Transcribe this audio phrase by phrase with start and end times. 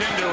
[0.00, 0.30] into!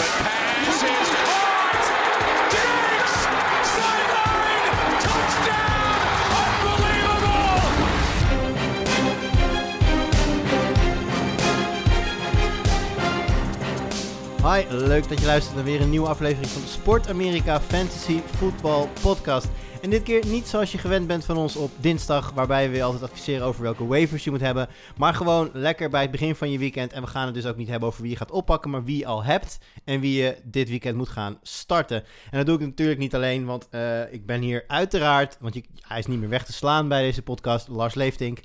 [14.47, 18.20] Hi, leuk dat je luistert naar weer een nieuwe aflevering van de Sport Amerika Fantasy
[18.38, 19.48] Football Podcast.
[19.82, 22.84] En dit keer niet zoals je gewend bent van ons op dinsdag, waarbij we je
[22.84, 24.68] altijd adviseren over welke waivers je moet hebben.
[24.98, 26.93] Maar gewoon lekker bij het begin van je weekend.
[26.93, 28.98] En we gaan het dus ook niet hebben over wie je gaat oppakken, maar wie
[28.98, 32.03] je al hebt en wie je dit weekend moet gaan starten.
[32.31, 35.99] En dat doe ik natuurlijk niet alleen, want eh, ik ben hier uiteraard, want hij
[35.99, 38.39] is niet meer weg te slaan bij deze podcast, Lars Leeftink.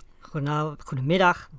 [0.85, 1.51] Goedemiddag.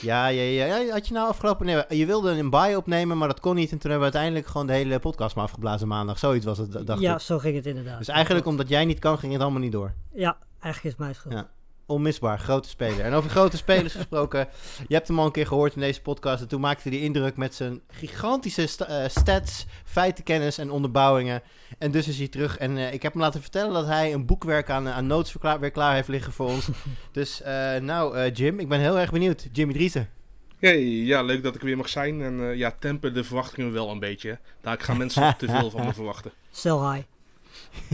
[0.00, 1.66] Ja, ja, ja, ja, had je nou afgelopen...
[1.66, 3.72] Nee, je wilde een buy opnemen, maar dat kon niet.
[3.72, 6.18] En toen hebben we uiteindelijk gewoon de hele podcast maar afgeblazen maandag.
[6.18, 7.20] Zoiets was het, dacht ja, ik.
[7.20, 7.98] zo ging het inderdaad.
[7.98, 9.92] Dus eigenlijk omdat jij niet kan, ging het allemaal niet door.
[10.12, 11.34] Ja, eigenlijk is het mijn schuld.
[11.34, 11.48] Ja.
[11.86, 13.04] Onmisbaar, grote speler.
[13.04, 14.48] En over grote spelers gesproken,
[14.88, 16.42] je hebt hem al een keer gehoord in deze podcast.
[16.42, 21.42] En toen maakte hij indruk met zijn gigantische eh, stats, feitenkennis en onderbouwingen.
[21.78, 22.58] En dus is hij terug.
[22.58, 25.70] En eh, ik heb hem laten vertellen dat hij een boekwerk aan, aan notes weer
[25.70, 26.68] klaar heeft liggen voor ons.
[27.12, 29.48] dus eh, nou, eh, Jim, ik ben heel erg benieuwd.
[29.52, 30.10] Jimmy Driessen.
[30.58, 32.22] Hey, ja, leuk dat ik er weer mag zijn.
[32.22, 34.38] En eh, ja, temper de verwachtingen wel een beetje.
[34.60, 36.32] Daar gaan mensen te veel van me verwachten.
[36.50, 37.06] Sell high.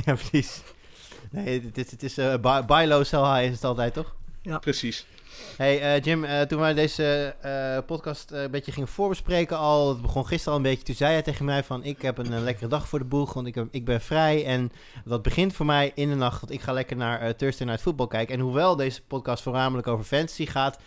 [0.04, 0.62] ja, precies.
[1.32, 4.14] Nee, het is, het is eh, buy, buy low, sell high is het altijd, toch?
[4.60, 5.06] Precies.
[5.56, 9.88] Hey eh, Jim, eh, toen wij deze eh, podcast eh, een beetje gingen voorbespreken al,
[9.88, 12.42] het begon gisteren al een beetje, toen zei hij tegen mij van ik heb een,
[12.42, 14.72] lekkere dag voor de boeg, want ik, heb, ik ben vrij en
[15.04, 17.82] dat begint voor mij in de nacht, want ik ga lekker naar eh, Thursday Night
[17.82, 18.34] Football kijken.
[18.34, 20.78] En hoewel deze podcast voornamelijk over fantasy gaat,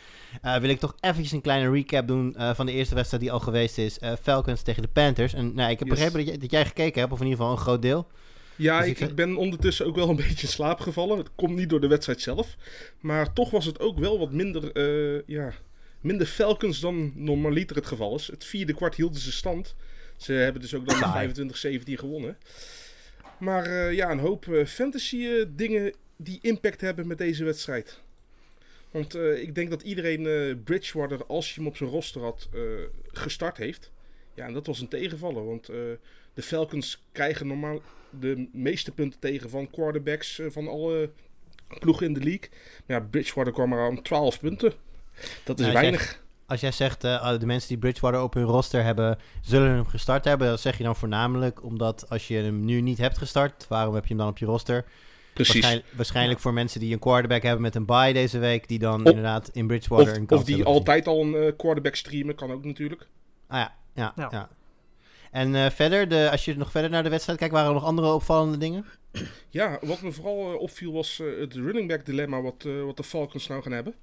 [0.41, 3.31] eh, wil ik toch eventjes een kleine recap doen eh, van de eerste wedstrijd die
[3.31, 5.33] al geweest is, eh, Falcons tegen de Panthers.
[5.33, 5.97] En nou, ik heb Yes.
[5.97, 8.07] begrepen dat jij, dat jij gekeken hebt, of in ieder geval een groot deel.
[8.55, 11.17] Ja, Dus ik, ik ben ondertussen ook wel een beetje in slaap gevallen.
[11.17, 12.55] Het komt niet door de wedstrijd zelf.
[12.99, 15.53] Maar toch was het ook wel wat minder, eh, ja,
[16.01, 18.27] minder Falcons dan normaliter het geval is.
[18.27, 19.75] Het vierde kwart hielden ze stand.
[20.17, 21.37] Ze hebben dus ook dan met
[21.87, 22.37] 25-17 gewonnen.
[23.39, 27.99] Maar eh, ja, een hoop eh, fantasy eh, dingen die impact hebben met deze wedstrijd.
[28.91, 32.47] Want eh, ik denk dat iedereen eh, Bridgewater, als je hem op zijn roster had,
[32.53, 32.61] eh,
[33.07, 33.91] gestart heeft.
[34.33, 35.45] Ja, en dat was een tegenvaller.
[35.45, 35.77] Want eh,
[36.35, 37.81] de Falcons krijgen normaal
[38.19, 41.09] de meeste punten tegen van quarterbacks eh, van alle
[41.79, 42.49] ploegen in de league.
[42.85, 44.73] Maar ja, Bridgewater kwam er aan 12 punten.
[45.43, 46.23] Dat is jij- weinig.
[46.47, 50.25] Als jij zegt, eh, de mensen die Bridgewater op hun roster hebben, zullen hem gestart
[50.25, 50.47] hebben.
[50.47, 54.03] Dat zeg je dan voornamelijk omdat als je hem nu niet hebt gestart, waarom heb
[54.03, 54.85] je hem dan op je roster?
[55.33, 55.53] Precies.
[55.53, 59.01] Waarschijnlijk, waarschijnlijk voor mensen die een quarterback hebben met een bye deze week, die dan
[59.01, 62.35] Of- inderdaad in Bridgewater Of, een kans of die altijd al een eh, quarterback streamen,
[62.35, 63.07] kan ook natuurlijk.
[63.47, 64.27] Ah ja, ja, ja.
[64.31, 64.49] Ja.
[65.35, 67.83] En eh, verder, de, als je nog verder naar de wedstrijd kijkt, waren er nog
[67.83, 68.85] andere opvallende dingen?
[69.49, 73.03] Ja, wat me vooral eh, opviel was eh, het running back dilemma wat, wat de
[73.03, 73.95] Falcons nou gaan hebben.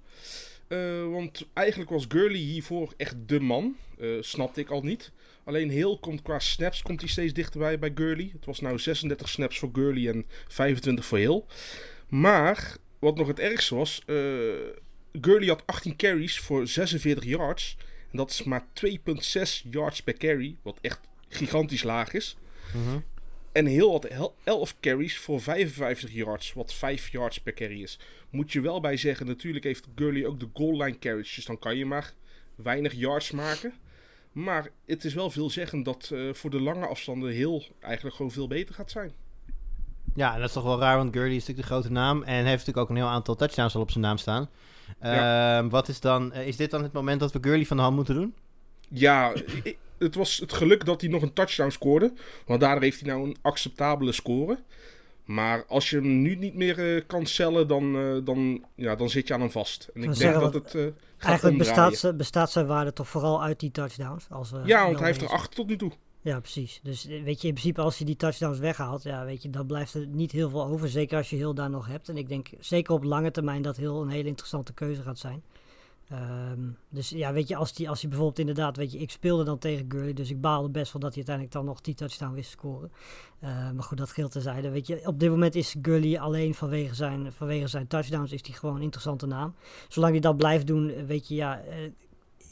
[1.12, 3.76] Want eigenlijk was Gurley hiervoor echt de man.
[4.20, 5.12] Snapte ik al niet.
[5.44, 8.30] Alleen heel komt qua snaps komt hij steeds dichterbij bij Gurley.
[8.32, 11.42] Het was nou 36 snaps voor Gurley en 25 voor Hill.
[12.08, 14.02] Maar wat nog het ergste was,
[15.20, 17.76] Gurley had 18 carries voor 46 yards.
[18.10, 21.00] En dat is maar 2,6 yards per carry, wat echt
[21.34, 22.36] gigantisch laag is.
[22.74, 22.98] Mhm.
[23.52, 27.98] En heel hel- 11 carries voor 55 yards, wat 5 yards per carry is.
[28.30, 31.58] Moet je wel bij zeggen, natuurlijk heeft Gurley ook de goal line carries, dus dan
[31.58, 32.12] kan je maar
[32.54, 33.72] weinig yards maken.
[34.32, 38.46] Maar het is wel veelzeggend dat eh, voor de lange afstanden heel eigenlijk gewoon veel
[38.48, 39.12] beter gaat zijn.
[40.14, 42.34] Ja, en dat is toch wel raar, want Gurley is natuurlijk de grote naam en
[42.34, 44.50] heeft natuurlijk ook een heel aantal touchdowns al op zijn naam staan.
[45.00, 47.82] Ehm, wat is dan, eh, is dit dan het moment dat we Gurley van de
[47.82, 48.34] hand moeten doen?
[48.88, 49.32] Ja,
[49.64, 52.12] i- het was het geluk dat hij nog een touchdown scoorde,
[52.46, 54.58] want daardoor heeft hij nou een acceptabele score.
[55.24, 59.10] Maar als je hem nu niet meer eh, kan cellen, dan, eh, dan, ja, dan
[59.10, 59.90] zit je aan hem vast.
[59.94, 60.82] En ik denk zeggen, dat het eh,
[61.16, 61.90] gaat Eigenlijk omdraaien.
[61.90, 64.26] bestaat, bestaat zijn waarde toch vooral uit die touchdowns.
[64.30, 65.92] Als Ja, want hij heeft er acht tot nu toe.
[66.20, 66.80] Ja, precies.
[66.82, 69.94] Dus weet je, in principe als je die touchdowns weghaalt, ja, weet je, dan blijft
[69.94, 70.88] er niet heel veel over.
[70.88, 72.08] Zeker als je heel daar nog hebt.
[72.08, 75.42] En ik denk zeker op lange termijn dat heel een hele interessante keuze gaat zijn.
[76.12, 79.44] Ehm, dus ja, weet je, als die, als die bijvoorbeeld inderdaad, weet je, ik speelde
[79.44, 82.34] dan tegen Gurley, dus ik baalde best wel dat hij uiteindelijk dan nog die touchdown
[82.34, 82.92] wist te scoren.
[83.38, 84.70] Eh, maar goed, dat geldt terzijde.
[84.70, 88.56] Weet je, op dit moment is Gurley alleen vanwege zijn, vanwege zijn touchdowns, is hij
[88.56, 89.54] gewoon een interessante naam.
[89.88, 91.90] Zolang hij dat blijft doen, weet je, ja, eh,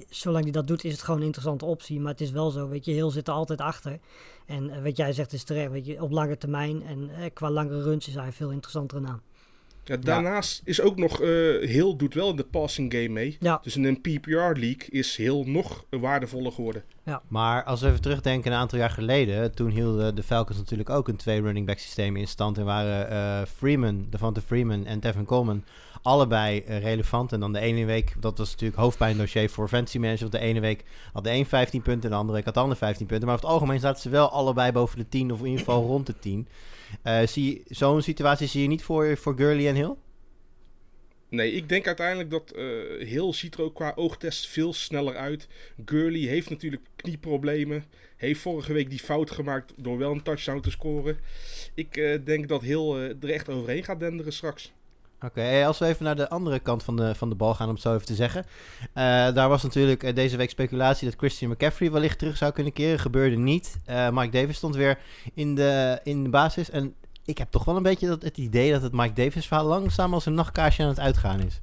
[0.09, 2.01] zolang hij dat doet, is het gewoon een interessante optie.
[2.01, 3.99] Maar het is wel zo, weet je, heel zit er altijd achter.
[4.47, 7.51] En eh, wat jij zegt is terecht, weet je, op lange termijn en eh, qua
[7.51, 9.21] langere runs is hij een veel interessantere naam.
[9.91, 11.27] Ja, daarnaast is ook nog, uh,
[11.69, 13.37] Hill doet wel in de passing game mee.
[13.41, 13.61] Ja.
[13.63, 16.83] Dus in een PPR-league is Hill nog waardevoller geworden.
[17.05, 17.23] Ja.
[17.29, 21.09] Maar als we even terugdenken een aantal jaar geleden, toen hielden de Falcons natuurlijk ook
[21.09, 22.59] een twee running back systeem in stand.
[22.59, 25.65] En waren uh, Freeman, Devonta Freeman en Tevin Coleman
[26.03, 27.33] allebei uh, relevant.
[27.33, 30.21] En dan de ene week, dat was natuurlijk hoofdpijndossier voor fantasy managers.
[30.21, 32.61] Want de ene week had de een 15 punten en de andere week had de
[32.61, 33.27] ander 15 punten.
[33.27, 35.87] Maar over het algemeen zaten ze wel allebei boven de 10 of in ieder geval
[35.87, 36.49] rond de 10.
[37.05, 39.95] Uh, zie Zo'n situatie zie je niet voor, voor Gurley en Hill?
[41.29, 43.15] Nee, ik denk uiteindelijk dat uh,
[43.55, 45.49] er ook qua oogtest veel sneller uit.
[45.85, 47.85] Gurley heeft natuurlijk knieproblemen.
[48.17, 51.19] Heeft vorige week die fout gemaakt door wel een touchdown te scoren.
[51.75, 54.73] Ik uh, denk dat Hill er echt overheen gaat denderen straks.
[55.25, 57.73] Oké, als we even naar de andere kant van de, van de bal gaan, om
[57.75, 58.45] het zo even te zeggen.
[58.81, 58.85] Uh,
[59.33, 62.99] daar was natuurlijk uh, deze week speculatie dat Christian McCaffrey wellicht terug zou kunnen keren.
[62.99, 63.81] Gebeurde niet.
[63.87, 64.99] Uh, Mike Davis stond weer
[65.35, 66.71] in de, in de basis.
[66.71, 66.95] En
[67.25, 70.15] ik heb toch wel een beetje dat, het idee dat het Mike Davis verhaal langzaam
[70.15, 71.61] als een nachtkaarsje aan het uitgaan is.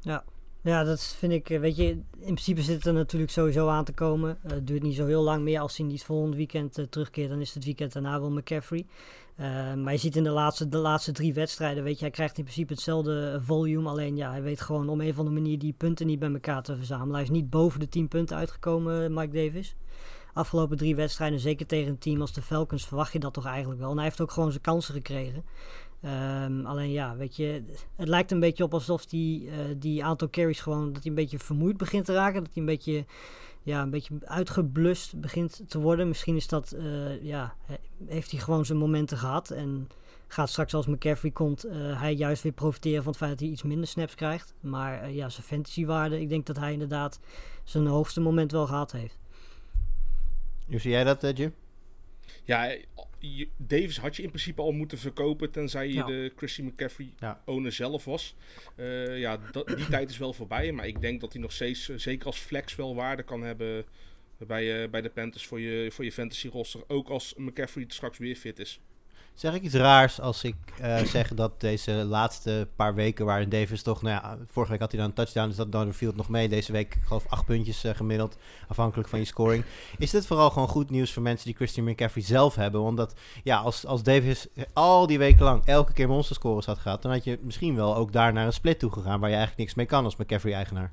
[0.00, 0.24] Ja.
[0.62, 3.92] Ja, dat vind ik, weet je, in principe zit het er natuurlijk sowieso aan te
[3.92, 4.38] komen.
[4.44, 5.60] Uh, het duurt niet zo heel lang meer.
[5.60, 8.86] Als hij niet volgend weekend uh, terugkeert, dan is het weekend daarna wel McCaffrey.
[9.76, 12.44] Maar je ziet in de laatste, de laatste drie wedstrijden, weet je, hij krijgt in
[12.44, 13.88] principe hetzelfde volume.
[13.88, 16.62] Alleen ja, hij weet gewoon om een of andere manier die punten niet bij elkaar
[16.62, 17.14] te verzamelen.
[17.14, 19.76] Hij is niet boven de 10 punten uitgekomen, Mike Davis.
[20.32, 23.80] Afgelopen drie wedstrijden, zeker tegen een team als de Falcons, verwacht je dat toch eigenlijk
[23.80, 23.90] wel.
[23.90, 25.44] En hij heeft ook gewoon zijn kansen gekregen.
[26.04, 27.64] Um, alleen ja, weet je,
[27.96, 31.14] het lijkt een beetje op alsof die, uh, die aantal carries gewoon, dat hij een
[31.14, 32.44] beetje vermoeid begint te raken.
[32.44, 33.04] Dat hij een beetje,
[33.62, 36.08] ja, een beetje uitgeblust begint te worden.
[36.08, 37.54] Misschien is dat, uh, ja,
[38.06, 39.50] heeft hij gewoon zijn momenten gehad.
[39.50, 39.88] En
[40.28, 43.48] gaat straks als McCaffrey komt, uh, hij juist weer profiteren van het feit dat hij
[43.48, 44.54] iets minder snaps krijgt.
[44.60, 47.20] Maar ja, zijn fantasywaarde, ik denk dat hij inderdaad
[47.64, 49.18] zijn hoogste moment wel gehad heeft.
[50.68, 51.54] Hoe zie jij dat, Jim?
[52.44, 52.76] Ja,
[53.56, 56.06] Davis had je in principe al moeten verkopen tenzij je ja.
[56.06, 57.42] de Christy McCaffrey ja.
[57.44, 58.34] owner zelf was.
[58.76, 61.88] Uh, ja, dat, die tijd is wel voorbij, maar ik denk dat hij nog steeds,
[61.88, 63.84] uh, zeker als flex, wel waarde kan hebben
[64.46, 66.82] bij, uh, bij de Panthers voor je, voor je fantasy roster.
[66.86, 68.80] Ook als McCaffrey straks weer fit is.
[69.40, 73.82] Zeg ik iets raars als ik uh, zeg dat deze laatste paar weken waarin Davis
[73.82, 76.28] toch, nou ja, vorige week had hij dan een touchdown, dus dat dan viel nog
[76.28, 76.48] mee.
[76.48, 78.36] Deze week, ik geloof, acht puntjes uh, gemiddeld,
[78.68, 79.64] afhankelijk van je scoring.
[79.98, 82.80] Is dit vooral gewoon goed nieuws voor mensen die Christian McCaffrey zelf hebben?
[82.80, 87.12] Omdat, ja, als, als Davis al die weken lang elke keer monsterscores had gehad, dan
[87.12, 89.74] had je misschien wel ook daar naar een split toe gegaan waar je eigenlijk niks
[89.74, 90.92] mee kan als McCaffrey-eigenaar.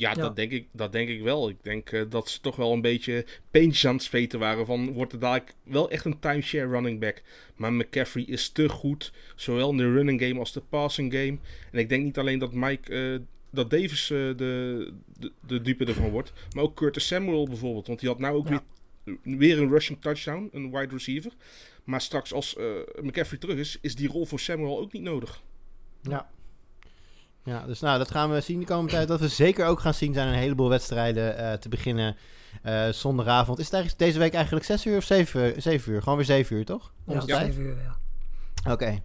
[0.00, 1.48] Ja, ja, Dat, denk ik, dat denk ik wel.
[1.48, 4.92] Ik denk uh, dat ze toch wel een beetje peentjes aan het zweten waren van...
[4.92, 7.22] wordt het dadelijk wel echt een timeshare running back.
[7.56, 11.38] Maar McCaffrey is te goed, zowel in de running game als de passing game.
[11.72, 12.92] En ik denk niet alleen dat Mike...
[12.92, 13.18] Uh,
[13.50, 16.32] dat Davis uh, de, de, de dupe ervan wordt.
[16.54, 17.86] Maar ook Curtis Samuel bijvoorbeeld.
[17.86, 18.62] Want die had nou ook ja.
[19.04, 20.48] weer, weer een rushing touchdown.
[20.52, 21.32] Een wide receiver.
[21.84, 22.56] Maar straks als
[23.02, 23.78] McCaffrey terug is...
[23.80, 25.42] is die rol voor Samuel ook niet nodig.
[26.02, 26.30] Ja,
[27.44, 29.08] ja, dus nou, dat gaan we zien de komende tijd.
[29.08, 32.16] Dat we zeker ook gaan zien zijn een heleboel wedstrijden uh, te beginnen
[32.66, 33.58] uh, zondagavond.
[33.58, 36.02] Is het deze week eigenlijk 6 uur of 7, 7 uur?
[36.02, 36.92] Gewoon weer 7 uur, toch?
[37.06, 37.96] Ja, 7 uur, ja.
[38.62, 38.72] Oké.
[38.72, 39.02] Okay.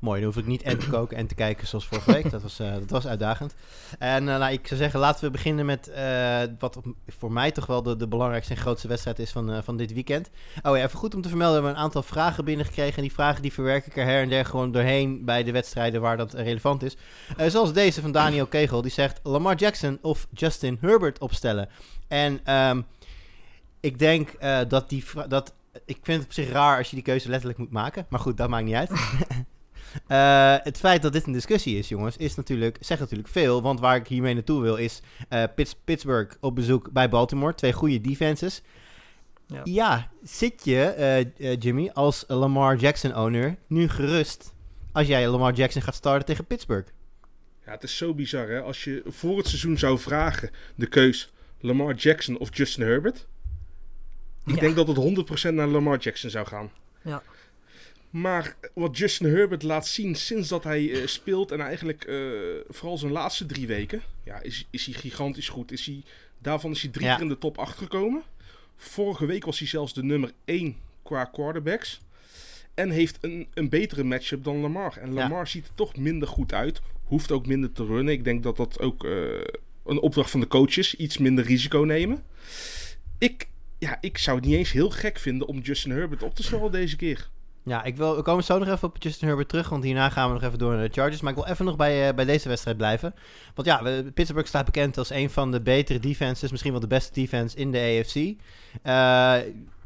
[0.00, 2.30] Mooi, dan hoef ik niet en te koken en te kijken zoals vorige week.
[2.30, 3.54] Dat was, uh, dat was uitdagend.
[3.98, 7.66] En uh, nou, ik zou zeggen, laten we beginnen met uh, wat voor mij toch
[7.66, 10.30] wel de, de belangrijkste en grootste wedstrijd is van, van dit weekend.
[10.62, 12.96] Oh ja, even goed om te vermelden, we hebben een aantal vragen binnengekregen.
[12.96, 16.00] En die vragen die verwerk ik er her en der gewoon doorheen bij de wedstrijden
[16.00, 16.96] waar dat relevant is.
[17.46, 21.68] zoals deze van Daniel Kegel, die zegt Lamar Jackson of Justin Herbert opstellen.
[22.08, 22.86] En um,
[23.80, 24.30] ik denk
[24.68, 25.04] dat die...
[25.28, 25.54] Dat,
[25.84, 28.06] ik vind het op zich raar als je die keuze letterlijk moet maken.
[28.08, 28.90] Maar goed, dat maakt niet uit.
[30.08, 33.62] Uh, het feit dat dit een discussie is, jongens, is natuurlijk, zegt natuurlijk veel.
[33.62, 35.00] Want waar ik hiermee naartoe wil is
[35.30, 37.54] uh, Pitts, Pittsburgh op bezoek bij Baltimore.
[37.54, 38.62] Twee goede defenses.
[39.46, 44.52] Ja, ja zit je, uh, Jimmy, als Lamar Jackson-owner nu gerust
[44.92, 46.88] als jij Lamar Jackson gaat starten tegen Pittsburgh?
[47.64, 48.60] Ja, het is zo bizar, hè.
[48.60, 53.26] Als je voor het seizoen zou vragen de keus Lamar Jackson of Justin Herbert...
[54.46, 54.60] Ik ja.
[54.60, 56.70] denk dat het 100% naar Lamar Jackson zou gaan.
[57.02, 57.22] Ja.
[58.10, 62.30] Maar wat Justin Herbert laat zien sinds dat hij uh, speelt en eigenlijk uh,
[62.68, 65.72] vooral zijn laatste drie weken, ja, is, is hij gigantisch goed.
[65.72, 66.02] Is hij,
[66.38, 67.14] daarvan is hij drie ja.
[67.14, 68.22] keer in de top 8 gekomen.
[68.76, 72.00] Vorige week was hij zelfs de nummer 1 qua quarterbacks.
[72.74, 74.96] En heeft een, een betere matchup dan Lamar.
[74.96, 75.44] En Lamar ja.
[75.44, 76.80] ziet er toch minder goed uit.
[77.04, 78.14] Hoeft ook minder te runnen.
[78.14, 79.40] Ik denk dat dat ook uh,
[79.86, 80.94] een opdracht van de coaches.
[80.94, 82.22] Iets minder risico nemen.
[83.18, 83.48] Ik,
[83.78, 86.72] ja, ik zou het niet eens heel gek vinden om Justin Herbert op te stellen
[86.72, 87.28] deze keer.
[87.68, 90.28] Ja, ik wil, we komen zo nog even op Justin Herbert terug, want hierna gaan
[90.28, 91.20] we nog even door naar de Chargers.
[91.20, 93.14] Maar ik wil even nog bij, uh, bij deze wedstrijd blijven.
[93.54, 96.86] Want ja, we, Pittsburgh staat bekend als een van de betere defenses, misschien wel de
[96.86, 98.14] beste defense in de AFC.
[98.14, 99.34] Uh,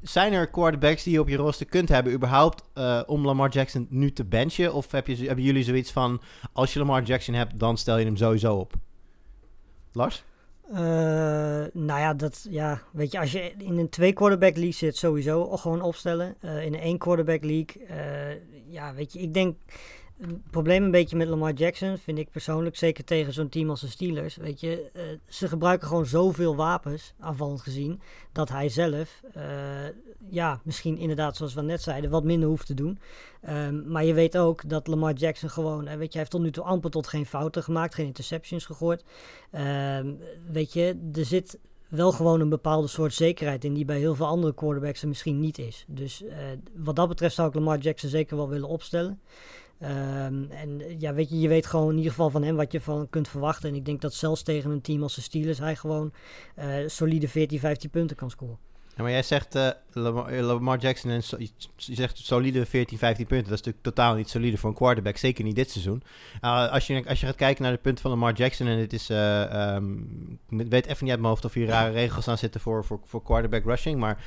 [0.03, 3.87] zijn er quarterbacks die je op je roster kunt hebben, überhaupt, uh, om Lamar Jackson
[3.91, 4.75] nu te benchen?
[4.75, 6.21] Of heb je, hebben jullie zoiets van,
[6.53, 8.73] als je Lamar Jackson hebt, dan stel je hem sowieso op?
[9.93, 10.25] Lars?
[10.73, 10.79] Uh,
[11.73, 15.57] nou ja, dat, ja, weet je, als je in een twee quarterback league zit, sowieso
[15.57, 16.35] gewoon opstellen.
[16.45, 18.37] Uh, in een één quarterback league, uh,
[18.69, 19.57] ja, weet je, ik denk,
[20.27, 23.81] het probleem een beetje met Lamar Jackson, vind ik persoonlijk, zeker tegen zo'n team als
[23.81, 28.01] de Steelers, weet je, uh, ze gebruiken gewoon zoveel wapens, aanvallend gezien,
[28.33, 29.43] dat hij zelf, uh,
[30.29, 32.99] ja, misschien inderdaad, zoals we net zeiden, wat minder hoeft te doen.
[33.49, 36.51] Um, maar je weet ook dat Lamar Jackson gewoon, weet je, hij heeft tot nu
[36.51, 39.05] toe amper tot geen fouten gemaakt, geen interceptions gegooid.
[39.99, 40.19] Um,
[40.53, 44.27] weet je, er zit wel gewoon een bepaalde soort zekerheid in die bij heel veel
[44.27, 45.85] andere quarterbacks er misschien niet is.
[45.89, 46.25] Dus
[46.77, 49.21] wat dat betreft zou ik Lamar Jackson zeker wel willen opstellen.
[49.83, 52.81] Um, en ja, weet je, je weet gewoon in ieder geval van hem wat je
[52.81, 53.69] van kunt verwachten.
[53.69, 56.13] En ik denk dat zelfs tegen een team als de Steelers hij gewoon
[56.59, 58.59] uh, solide 14, 15 punten kan scoren.
[58.97, 63.49] Ja, maar jij zegt uh, Lamar, Lamar, Jackson en je zegt solide 14, 15 punten.
[63.49, 65.17] Dat is natuurlijk totaal niet solide voor een quarterback.
[65.17, 66.03] Zeker niet dit seizoen.
[66.41, 68.67] Als, je, als je gaat kijken naar de punten van Lamar Jackson.
[68.67, 69.09] En het is.
[69.09, 72.85] Um, ik weet even niet uit mijn hoofd of hier rare regels aan zitten voor,
[72.85, 73.99] voor, voor quarterback rushing.
[73.99, 74.19] Maar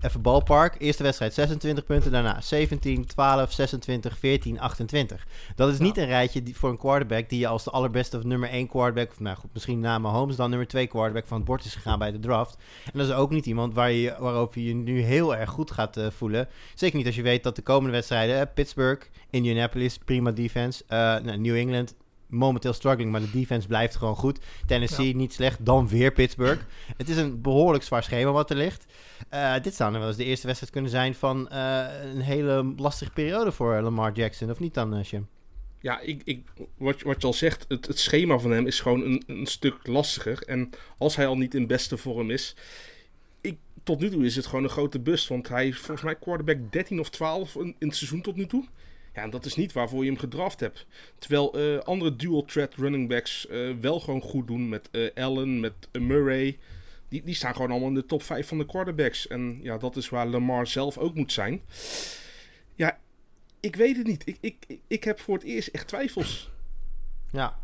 [0.00, 0.74] even ballpark.
[0.78, 5.26] Eerste wedstrijd 26 punten, daarna 17, 12, 26, 14, 28.
[5.56, 8.24] Dat is niet een rijtje die, voor een quarterback die je als de allerbeste of
[8.24, 11.46] nummer 1 quarterback, of nou goed, misschien na Mahomes dan nummer 2 quarterback van het
[11.46, 12.56] bord is gegaan bij de draft.
[12.84, 15.70] En dat is ook niet iemand waar je, waarover je je nu heel erg goed
[15.70, 16.48] gaat uh, voelen.
[16.74, 20.98] Zeker niet als je weet dat de komende wedstrijden, uh, Pittsburgh, Indianapolis, prima defense, uh,
[20.98, 21.94] nou, New England,
[22.30, 24.38] momenteel struggling, maar de defense blijft gewoon goed.
[24.66, 25.16] Tennessee ja.
[25.16, 26.62] niet slecht, dan weer Pittsburgh.
[26.96, 28.86] het is een behoorlijk zwaar schema wat er ligt.
[29.34, 32.72] Uh, dit zou nou wel eens de eerste wedstrijd kunnen zijn van uh, een hele
[32.76, 35.28] lastige periode voor Lamar Jackson, of niet dan, Jim?
[35.80, 36.46] Ja, ik, ik,
[36.76, 40.42] wat, wat je al zegt, het, schema van hem is gewoon een, een stuk lastiger.
[40.46, 42.56] En als hij al niet in beste vorm is,
[43.40, 45.28] ik, tot nu toe is het gewoon een grote bust.
[45.28, 48.64] Want hij is volgens mij quarterback 13 of 12 in, het seizoen tot nu toe.
[49.14, 50.86] Ja, en dat is niet waarvoor je hem gedraft hebt.
[51.18, 53.46] Terwijl andere dual threat running backs
[53.80, 56.58] wel gewoon goed doen met Allen, met Murray.
[57.10, 59.26] Die, die staan gewoon allemaal in de top 5 van de quarterbacks.
[59.26, 61.62] En ja, dat is waar Lamar zelf ook moet zijn.
[62.74, 62.98] Ja,
[63.60, 64.22] ik weet het niet.
[64.26, 66.50] Ik, ik, ik heb voor het eerst echt twijfels.
[67.30, 67.58] Ja.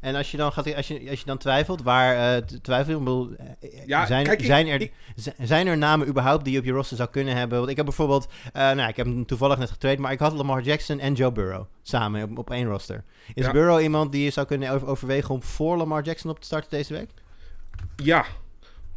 [0.00, 2.98] En als je dan, gaat, als je, als je dan twijfelt, waar uh, twijfel je?
[2.98, 3.36] Bedoel,
[3.86, 4.92] ja, zijn, kijk, zijn, er, ik,
[5.38, 7.58] zijn er namen überhaupt die je op je roster zou kunnen hebben?
[7.58, 10.32] Want ik heb bijvoorbeeld, uh, nou, ik heb hem toevallig net getraind, maar ik had
[10.32, 13.04] Lamar Jackson en Joe Burrow samen op, op één roster.
[13.34, 13.52] Is ja.
[13.52, 16.70] Burrow iemand die je zou kunnen over, overwegen om voor Lamar Jackson op te starten
[16.70, 17.10] deze week?
[17.96, 18.24] Ja,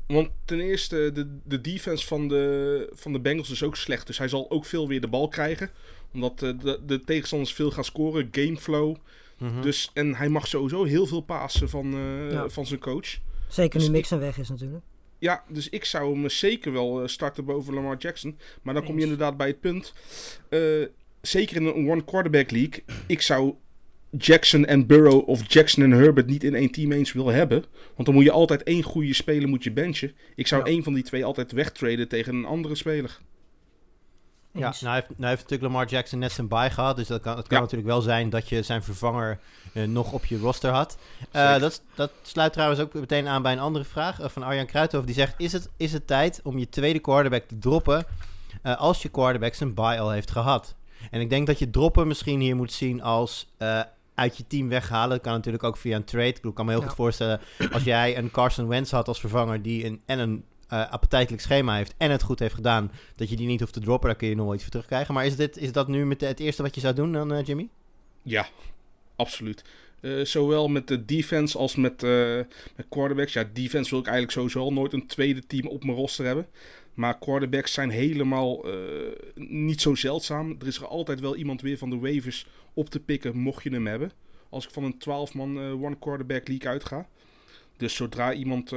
[0.08, 4.08] want ten eerste, de, de defense van de, van de Bengals is ook slecht.
[4.08, 5.70] Dus hij zal ook veel weer de bal krijgen.
[6.14, 8.28] Omdat de, de, de tegenstanders veel gaan scoren.
[8.32, 8.96] Gameflow.
[9.38, 9.62] Mm -hmm.
[9.62, 12.50] dus, en hij mag sowieso heel veel passen van, uh, ja.
[12.50, 13.18] van zijn coach.
[13.48, 14.84] Zeker dus nu Mixon weg is natuurlijk.
[15.20, 18.38] Ja, dus ik zou hem zeker wel starten boven Lamar Jackson.
[18.62, 19.94] Maar dan kom je inderdaad bij het punt.
[20.50, 20.86] Uh,
[21.22, 22.84] zeker in een one quarterback league.
[23.08, 23.56] Ik zou
[24.18, 27.66] Jackson en Burrow of Jackson en Herbert niet in één team eens wil hebben.
[27.96, 30.12] Want dan moet je altijd één goede speler moet je benchen.
[30.36, 30.72] Ik zou ja.
[30.72, 33.20] één van die twee altijd wegtraden tegen een andere speler.
[34.52, 36.96] Ja, nou heeft, nou heeft natuurlijk Lamar Jackson net zijn bye gehad.
[36.96, 37.64] Dus dat kan, het kan ja.
[37.64, 39.40] natuurlijk wel zijn dat je zijn vervanger
[39.74, 40.98] uh, nog op je roster had.
[41.36, 44.66] Uh, dat, dat, sluit trouwens ook meteen aan bij een andere vraag uh, van Arjan
[44.66, 45.06] Kruithoff.
[45.06, 48.06] Die zegt, is het, is het tijd om je tweede quarterback te droppen
[48.64, 50.76] als je quarterback zijn bye al heeft gehad?
[51.12, 53.48] En ik denk dat je droppen misschien hier moet zien als
[54.16, 55.10] uit je team weghalen.
[55.10, 56.28] Dat kan natuurlijk ook via een trade.
[56.28, 56.88] Ik kan me heel ja.
[56.88, 57.40] goed voorstellen,
[57.72, 60.44] als jij een Carson Wentz had als vervanger die een, en een
[60.74, 63.80] uh, appetijtelijk schema heeft en het goed heeft gedaan, dat je die niet hoeft te
[63.80, 65.14] droppen, daar kun je nog wel iets voor terugkrijgen.
[65.14, 67.34] Maar is, dit, is dat nu met de, het eerste wat je zou doen dan,
[67.34, 67.70] uh, Jimmy?
[68.22, 68.48] Ja,
[69.16, 69.64] absoluut.
[70.02, 72.02] Uh, zowel met de defense als met,
[72.76, 73.34] met quarterbacks.
[73.34, 76.48] Ja, defense wil ik eigenlijk sowieso al nooit een tweede team op mijn roster hebben.
[76.96, 78.66] Maar quarterbacks zijn helemaal
[79.36, 80.56] niet zo zeldzaam.
[80.60, 83.70] Er is er altijd wel iemand weer van de waivers op te pikken, mocht je
[83.70, 84.12] hem hebben.
[84.50, 87.08] Als ik van een 12-man one quarterback league uitga.
[87.78, 88.74] Dus zodra iemand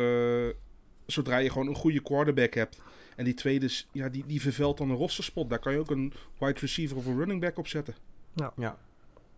[1.07, 2.81] zodra je gewoon een goede quarterback hebt.
[3.17, 5.51] En die tweede, ja, die, die vervelt dan een rosterspot.
[5.51, 7.95] Daar kan je ook een wide receiver of een running back op zetten.
[8.35, 8.53] Ja.
[8.57, 8.79] ja.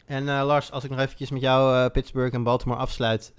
[0.07, 3.33] En uh, Lars, als ik nog eventjes met jou uh, Pittsburgh en Baltimore afsluit.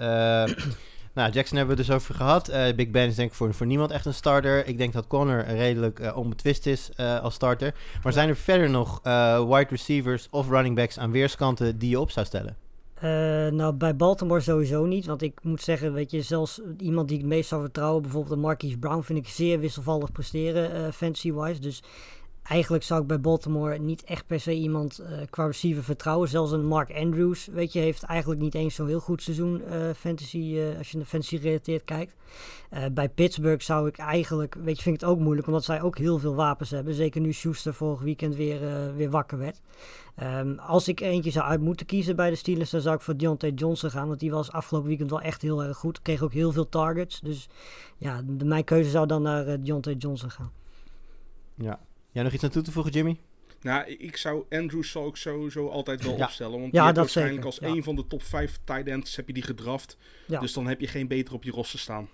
[1.13, 2.51] Nou, Jackson hebben we dus over gehad.
[2.75, 4.67] Big Ben is denk ik voor, voor niemand echt een starter.
[4.67, 7.73] Ik denk dat Connor redelijk onbetwist is als starter.
[8.03, 8.99] Maar zijn er verder nog
[9.47, 12.55] wide receivers of running backs aan weerskanten die je op zou stellen?
[13.55, 15.05] Nou, bij Baltimore sowieso niet.
[15.05, 18.39] Want ik moet zeggen, weet je, zelfs iemand die ik het meest zou vertrouwen, bijvoorbeeld
[18.39, 21.61] Marquise Brown, vind ik zeer wisselvallig presteren, fantasy-wise.
[21.61, 21.83] Dus
[22.43, 26.29] eigenlijk zou ik bij Baltimore niet echt per se iemand uh, qua receiver vertrouwen.
[26.29, 29.89] Zelfs een Mark Andrews, weet je, heeft eigenlijk niet eens zo'n heel goed seizoen uh,
[29.97, 32.15] fantasy, uh, als je naar fantasy gerelateerd kijkt.
[32.91, 35.97] bij Pittsburgh zou ik eigenlijk, weet je, vind ik het ook moeilijk, omdat zij ook
[35.97, 36.93] heel veel wapens hebben.
[36.93, 38.59] Zeker nu Schuster vorig weekend weer,
[38.95, 39.61] weer wakker werd.
[40.23, 43.17] Um, als ik eentje zou uit moeten kiezen bij de Steelers, dan zou ik voor
[43.17, 44.07] Deontay Johnson gaan.
[44.07, 46.01] Want die was afgelopen weekend wel echt heel erg goed.
[46.01, 47.19] Kreeg ook heel veel targets.
[47.19, 47.49] Dus
[47.97, 50.51] ja, mijn keuze zou dan naar Deontay Johnson gaan.
[51.55, 51.79] Ja.
[52.11, 53.17] Jij nog iets aan toe te voegen, Jimmy?
[53.61, 56.23] Nou, ik zou Andrews zou ik sowieso altijd wel ja.
[56.25, 56.59] opstellen.
[56.59, 57.59] Want ja, dat waarschijnlijk zeker.
[57.61, 57.75] als ja.
[57.77, 59.97] een van de top 5 tight ends heb je die gedraft.
[60.27, 60.39] Ja.
[60.39, 62.09] Dus dan heb je geen beter op je roster staan.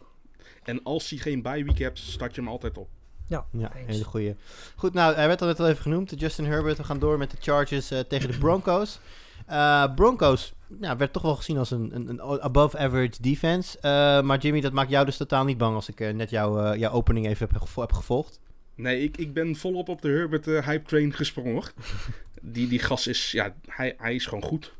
[0.64, 2.90] En als hij geen bye week hebt, start je hem altijd op.
[3.28, 3.88] Ja, Ja, eens.
[3.88, 4.36] hele goeie.
[4.76, 6.14] Goed, nou, hij werd al net al even genoemd.
[6.20, 6.78] Justin Herbert.
[6.78, 9.00] We gaan door met de Chargers eh, tegen de Broncos.
[9.46, 13.78] Eh, Broncos nou, werd toch wel gezien als een, een, een above average defense.
[13.80, 16.80] Eh, maar Jimmy, dat maakt jou dus totaal niet bang als ik net jou, eh,
[16.80, 18.40] jouw opening even heb, gevo- heb gevolgd.
[18.78, 21.64] Nee, ik, ik ben volop op de Herbert eh, hype train gesprongen.
[22.42, 24.74] die, die gas is, ja, hij, hij is gewoon goed.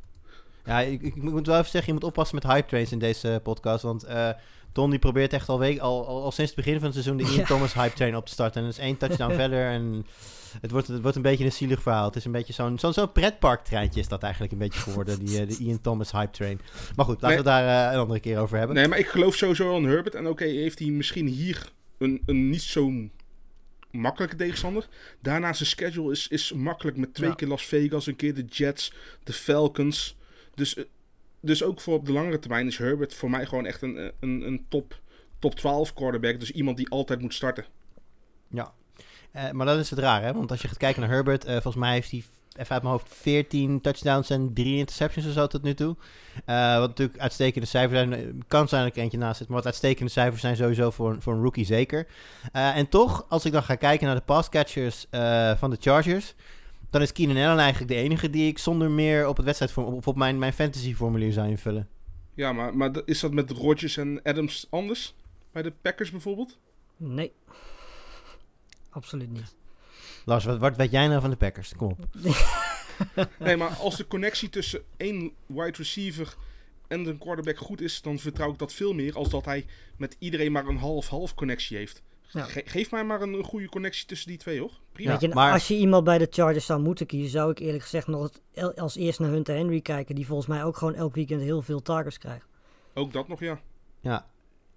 [0.66, 3.40] Ja, ik, ik moet wel even zeggen, je moet oppassen met hype trains in deze
[3.44, 3.84] podcast.
[3.84, 4.30] Want eh
[4.72, 7.18] Don die probeert echt al, week, al, al, al sinds het begin van het seizoen
[7.18, 7.46] de Ian Ja.
[7.46, 8.62] Thomas hype train op te starten.
[8.62, 10.06] En dat is één touchdown verder en
[10.62, 12.06] het wordt, het wordt een beetje een zielig verhaal.
[12.06, 15.42] Het is een beetje zo'n zo'n zo'n pretparktreintje is dat eigenlijk een beetje geworden, die,
[15.42, 16.60] eh, de Ian Thomas hype train.
[16.96, 17.38] Maar goed, laten Nee.
[17.38, 18.76] we daar eh, een andere keer over hebben.
[18.76, 20.16] Nee, maar ik geloof sowieso aan Herbert.
[20.16, 22.92] En oké, heeft hij misschien hier een, een niet zo
[23.92, 24.88] makkelijke tegenstander.
[25.22, 27.36] Daarna zijn schedule is, is makkelijk met twee Ja.
[27.36, 30.16] keer Las Vegas, een keer de Jets, de Falcons.
[30.56, 30.84] Dus, eh,
[31.40, 34.42] dus ook voor op de langere termijn is Herbert voor mij gewoon echt een, een,
[34.48, 35.00] een top,
[35.40, 36.40] top 12 quarterback.
[36.40, 37.66] Dus iemand die altijd moet starten.
[38.50, 38.74] Ja,
[39.32, 40.34] Eh, maar dat is het raar, hè?
[40.34, 42.24] Want als je gaat kijken naar Herbert, eh, volgens mij heeft hij,
[42.58, 45.96] even uit mijn hoofd, 14 touchdowns en 3 interceptions of zo tot nu toe.
[46.46, 48.14] Eh, wat natuurlijk uitstekende cijfers zijn.
[48.14, 51.12] Eh, Kan zijn dat ik eentje naast zit, maar wat uitstekende cijfers zijn sowieso voor,
[51.12, 52.08] een- voor een rookie zeker.
[52.52, 56.34] Eh, en toch, als ik dan ga kijken naar de passcatchers eh van de Chargers,
[56.90, 60.08] dan is Keenan Allen eigenlijk de enige die ik zonder meer op het wedstrijd of
[60.08, 61.88] op mijn, mijn fantasy formulier zou invullen.
[62.34, 65.16] Ja, maar, maar is dat met Rodgers en Adams anders?
[65.52, 66.58] Bij de Packers bijvoorbeeld?
[66.98, 67.32] Nee.
[68.90, 69.56] Absoluut niet.
[70.28, 71.74] Lars, wat, wat weet jij nou van de Packers?
[71.76, 72.06] Kom op.
[73.40, 76.36] Nee, maar als de connectie tussen één wide receiver
[76.88, 79.66] en een quarterback goed is, dan vertrouw ik dat veel meer als dat hij
[79.98, 82.04] met iedereen maar een half-half connectie heeft.
[82.32, 82.44] Ja.
[82.44, 84.72] Ge- geef mij maar een, een goede connectie tussen die twee, hoor.
[84.92, 85.12] Prima.
[85.12, 85.18] Ja.
[85.20, 87.84] Weet je, maar- Als je iemand bij de Chargers zou moeten kiezen, zou ik eerlijk
[87.84, 90.16] gezegd nog het el- als eerst naar Hunter Henry kijken.
[90.16, 92.46] Die volgens mij ook gewoon elk weekend heel veel targets krijgt.
[92.94, 93.60] Ook dat nog, ja.
[94.00, 94.26] Ja,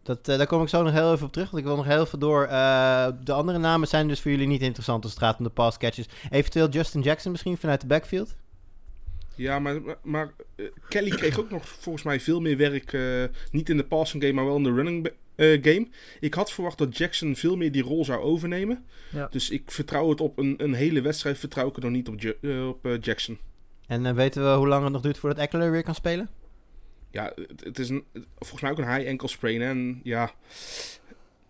[0.03, 1.51] dat, eh, daar kom ik zo nog heel even op terug.
[1.51, 2.45] Want ik wil nog heel even door.
[2.45, 5.51] Eh, de andere namen zijn dus voor jullie niet interessant als het gaat om de
[5.51, 6.07] pass catches.
[6.31, 8.37] Eventueel Justin Jackson misschien vanuit de backfield.
[9.41, 12.93] Ja, maar, maar, maar, eh, Kelly kreeg ook nog volgens mij veel meer werk.
[12.93, 15.89] eh, niet in de passing game, maar wel in de running eh, game.
[16.21, 18.85] Ik had verwacht dat Jackson veel meer die rol zou overnemen.
[19.13, 19.29] Ja.
[19.31, 21.39] Dus ik vertrouw het op een, een hele wedstrijd.
[21.39, 22.17] Vertrouw ik er nog niet op,
[22.85, 23.39] op Jackson.
[23.87, 26.29] En weten we hoe lang het nog duurt voordat Eckler weer kan spelen?
[27.11, 28.05] Ja, het, het is een,
[28.39, 29.61] volgens mij ook een high ankle sprain.
[29.61, 29.69] hè.
[29.69, 30.33] En ja,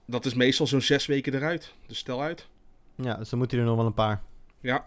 [0.05, 1.75] dat is meestal zo'n zes weken eruit.
[1.87, 2.49] Dus stel uit.
[2.95, 4.23] Ja, dus dan moet hij er nog wel een paar.
[4.61, 4.87] Ja,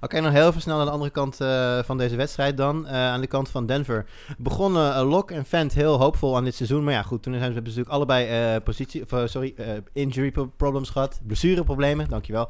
[0.00, 2.86] Oké, nog heel even snel naar de andere kant eh, van deze wedstrijd dan.
[2.86, 4.06] Eh, aan de kant van Denver.
[4.38, 6.84] Begonnen uh, Lok en Fent heel hoopvol aan dit seizoen.
[6.84, 9.54] Maar ja, goed, toen hebben ze natuurlijk allebei positie, of, sorry,
[9.92, 11.20] injury pro- problems gehad.
[11.26, 12.48] Blessureproblemen, dankjewel.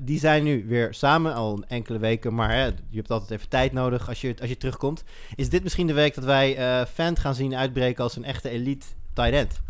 [0.00, 2.34] Die zijn nu weer samen, al enkele weken.
[2.34, 2.56] Maar
[2.90, 5.04] je hebt altijd even tijd nodig als je, als je terugkomt.
[5.34, 8.86] Is dit misschien de week dat wij Fent gaan zien uitbreken als een echte elite
[9.12, 9.60] tight end?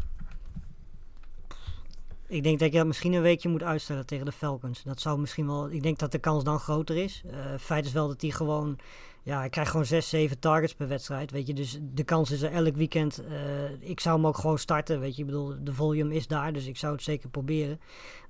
[2.28, 4.82] Ik denk dat je dat misschien een weekje moet uitstellen tegen de Falcons.
[4.82, 5.70] Dat zou misschien wel.
[5.70, 7.22] Ik denk dat de kans dan groter is.
[7.30, 8.78] Eh feit is wel dat hij gewoon.
[9.22, 11.30] Ja, hij krijgt gewoon 6, 7 targets per wedstrijd.
[11.30, 13.24] Weet je, dus de kans is er elk weekend.
[13.24, 15.00] eh, ik zou hem ook gewoon starten.
[15.00, 16.52] Weet je, ik bedoel, de volume is daar.
[16.52, 17.80] Dus ik zou het zeker proberen.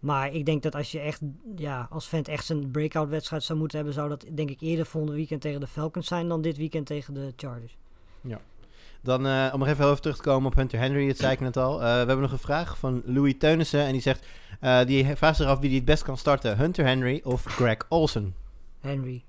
[0.00, 1.20] Maar ik denk dat als je echt.
[1.56, 3.94] Ja, als vent echt zijn breakout wedstrijd zou moeten hebben.
[3.94, 6.28] Zou dat denk ik eerder volgende weekend tegen de Falcons zijn.
[6.28, 7.76] dan dit weekend tegen de Chargers.
[9.06, 11.40] Dan eh, om nog even over terug te komen op Hunter Henry, dat zei ik
[11.40, 11.72] net al.
[11.74, 13.80] Eh, we hebben nog een vraag van Louis Teunissen.
[13.80, 14.26] En die zegt,
[14.60, 16.56] eh, die vraagt zich af wie die het best kan starten.
[16.58, 18.34] Hunter Henry of Greg Olsen?
[18.80, 19.24] Henry.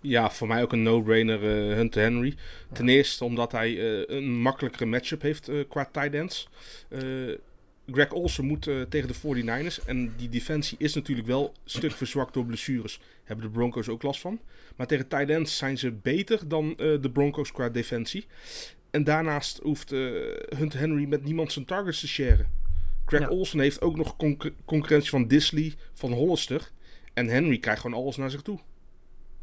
[0.00, 2.34] ja voor mij ook een no-brainer eh, Hunter Henry.
[2.72, 6.48] Ten eerste omdat hij eh, een makkelijkere matchup heeft eh, qua tight ends.
[6.88, 7.00] Eh,
[7.92, 9.84] Greg Olsen moet tegen de 49ers.
[9.86, 13.00] En die defensie is natuurlijk wel een stuk verzwakt door blessures.
[13.24, 14.40] Hebben de Broncos ook last van.
[14.76, 18.26] Maar tegen tight ends zijn ze beter dan eh, de Broncos qua defensie.
[18.96, 19.98] En daarnaast hoeft eh,
[20.56, 22.46] Hunter Henry met niemand zijn targets te sharen.
[23.04, 23.28] Greg Ja.
[23.28, 26.70] Olsen heeft ook nog concur- concurrentie van Disley, van Hollister.
[27.14, 28.58] En Henry krijgt gewoon alles naar zich toe.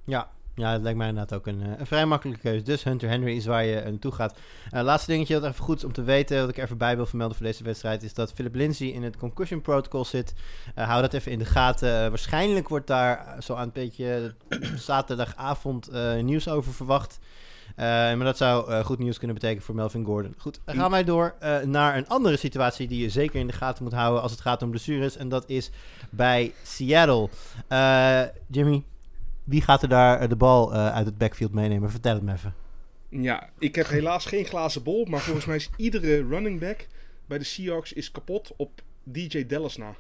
[0.06, 2.64] Ja, Ja, dat lijkt mij inderdaad ook een, eh, een vrij makkelijke keuze.
[2.64, 4.38] Dus Hunter Henry is waar je uh, naartoe gaat.
[4.74, 6.96] Uh, laatste dingetje dat even goed is om te weten, wat ik er even bij
[6.96, 10.34] wil vermelden voor deze wedstrijd, is dat Philip Lindsay in het concussion protocol zit.
[10.78, 12.10] Uh, hou dat even in de gaten.
[12.10, 14.36] waarschijnlijk wordt daar zo aan een beetje
[14.76, 17.20] zaterdagavond nieuws over verwacht.
[17.76, 20.34] Maar dat zou goed nieuws kunnen betekenen voor Melvin Gordon.
[20.38, 23.84] Goed, dan gaan wij door naar een andere situatie die je zeker in de gaten
[23.84, 25.18] moet houden als het gaat om blessures.
[25.18, 25.72] En dat is
[26.10, 27.30] bij Seattle.
[28.48, 28.84] Jimmy,
[29.44, 31.92] wie gaat er daar eh, de bal uh, uit het backfield meenemen?
[31.92, 32.54] Vertel het me even.
[33.10, 35.06] Ja, ik heb helaas geen glazen bol.
[35.06, 36.88] Maar volgens mij is iedere running back
[37.26, 39.96] bij de Seahawks is kapot op DJ Dallas na.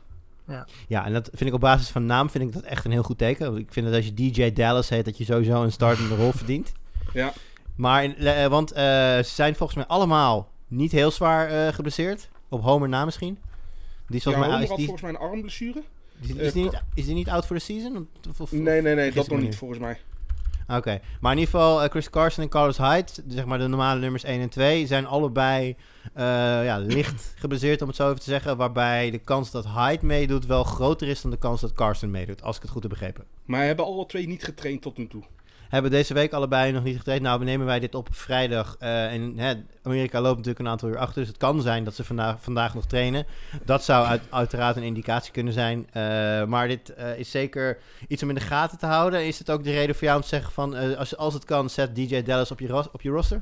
[0.47, 0.67] Ja.
[0.87, 3.03] ja, en dat vind ik op basis van naam vind ik dat echt een heel
[3.03, 3.57] goed teken.
[3.57, 6.71] Ik vind dat als je DJ Dallas heet, dat je sowieso een startende rol verdient.
[7.13, 7.33] Ja.
[7.75, 12.29] Maar, uh, want uh, ze zijn volgens mij allemaal niet heel zwaar uh, geblesseerd.
[12.49, 13.37] Op Homer na misschien.
[14.07, 14.85] Die is volgens ja, mij, Homer had die...
[14.85, 15.83] volgens mij een armblessure.
[16.21, 18.07] Is, is, die niet, is die niet out voor de season?
[18.29, 19.97] Of, of, nee, nee, nee, dat nog niet volgens mij.
[20.67, 23.99] Oké, maar in ieder geval uh, Chris Carson en Carlos Hyde, zeg maar de normale
[23.99, 26.23] nummers 1 en 2, zijn allebei uh,
[26.65, 28.57] ja, licht gebaseerd om het zo even te zeggen.
[28.57, 32.43] Waarbij de kans dat Hyde meedoet wel groter is dan de kans dat Carson meedoet,
[32.43, 33.25] als ik het goed heb begrepen.
[33.45, 35.23] Maar hebben alle twee niet getraind tot nu toe?
[35.73, 37.23] Hebben deze week allebei nog niet getraind.
[37.23, 38.77] Nou, nemen wij dit op vrijdag.
[38.79, 41.19] Uh, en hè, Amerika loopt natuurlijk een aantal uur achter.
[41.19, 43.25] Dus het kan zijn dat ze vandaag, vandaag nog trainen.
[43.65, 45.87] Dat zou uit, uiteraard een indicatie kunnen zijn.
[45.87, 45.93] Uh,
[46.45, 49.25] maar dit uh, is zeker iets om in de gaten te houden.
[49.25, 50.97] Is het ook de reden voor jou om te zeggen van...
[50.97, 53.41] als, als het kan, zet DJ Dallas op je, op je roster?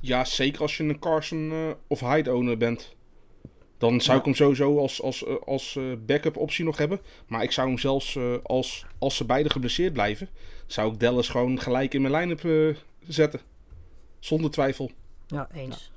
[0.00, 2.96] Ja, zeker als je een Carson of Hyde owner bent.
[3.78, 7.00] Dan zou ik hem sowieso als, als, als backup optie nog hebben.
[7.26, 10.28] Maar ik zou hem zelfs als, als ze beide geblesseerd blijven
[10.68, 13.40] zou ik Dallas gewoon gelijk in mijn line-up zetten.
[14.18, 14.90] Zonder twijfel.
[15.26, 15.90] Ja, eens.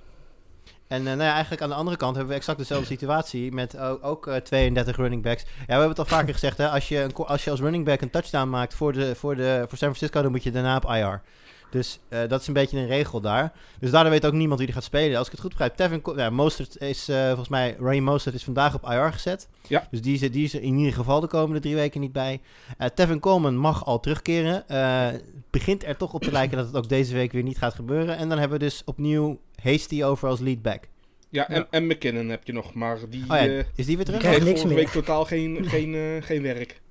[0.87, 3.77] En uh, nou ja, eigenlijk aan de andere kant hebben we exact dezelfde situatie met
[3.77, 5.43] ook, ook uh, 32 running backs.
[5.43, 7.85] Ja, we hebben het al vaker gezegd, hè, als, je een, als je als running
[7.85, 10.75] back een touchdown maakt voor, de, voor, de, voor San Francisco, dan moet je daarna
[10.75, 11.21] op IR.
[11.71, 13.51] Dus uh, dat is een beetje een regel daar.
[13.79, 15.17] Dus daardoor weet ook niemand wie die gaat spelen.
[15.17, 18.43] Als ik het goed begrijp, Tevin ja, Mostert is uh, volgens mij, Ray Mostert is
[18.43, 19.47] vandaag op IR gezet.
[19.67, 19.87] Ja.
[19.91, 22.41] Dus die is, die is er in ieder geval de komende drie weken niet bij.
[22.79, 24.65] Uh, Tevin Coleman mag al terugkeren.
[25.49, 28.17] begint er toch op te lijken dat het ook deze week weer niet gaat gebeuren.
[28.17, 30.83] En dan hebben we dus opnieuw Hasty over als leadback.
[31.29, 34.21] Ja, en, en McKinnon heb je nog, maar die, oh ja, is die weer terug?
[34.21, 36.81] Die vorige week totaal geen, geen, geen werk.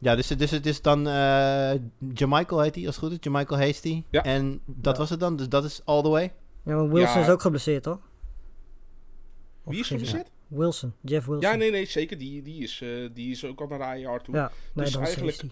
[0.00, 1.72] Ja, dus, dus het is dan uh,
[2.14, 3.18] Jamichael heet hij, als het goed is.
[3.20, 4.02] Jamichael Hasty.
[4.10, 4.24] Ja.
[4.24, 6.32] En dat was het dan, dus dat is all the way?
[6.64, 7.26] Ja, maar Wilson ja.
[7.26, 7.98] is ook geblesseerd, toch?
[9.64, 10.30] Of Wie is geblesseerd?
[10.46, 11.50] Wilson, Jeff Wilson.
[11.50, 12.18] Ja, nee, nee, zeker.
[12.18, 14.34] Die, die, is, uh, die is ook al naar de IR toe.
[14.34, 15.42] Ja, nee, dus eigenlijk,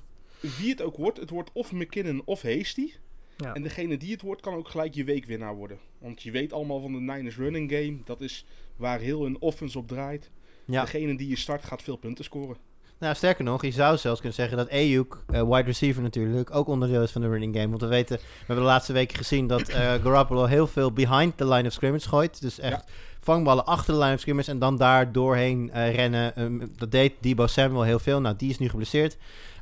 [0.40, 2.92] wie het ook wordt, het wordt of McKinnon of Hasty.
[3.36, 3.54] Ja.
[3.54, 5.78] En degene die het wordt, kan ook gelijk je weekwinnaar worden.
[5.98, 7.98] Want je weet allemaal van de Niners running game.
[8.04, 8.44] Dat is
[8.76, 10.30] waar heel een offense op draait.
[10.64, 10.80] Ja.
[10.80, 12.56] Degene die je start gaat veel punten scoren.
[12.98, 16.68] Nou, sterker nog, je zou zelfs kunnen zeggen dat Ayuk, uh, wide receiver natuurlijk, ook
[16.68, 17.68] onderdeel is van de running game.
[17.68, 21.36] Want we weten, we hebben de laatste weken gezien dat uh, Garoppolo heel veel behind
[21.36, 22.40] the line of scrimmage gooit.
[22.40, 22.84] Dus echt.
[23.28, 26.42] Vangballen achter de of scrimmage en dan daar doorheen uh, rennen.
[26.42, 28.20] Um, dat deed Debo Samuel heel veel.
[28.20, 29.16] Nou, die is nu geblesseerd.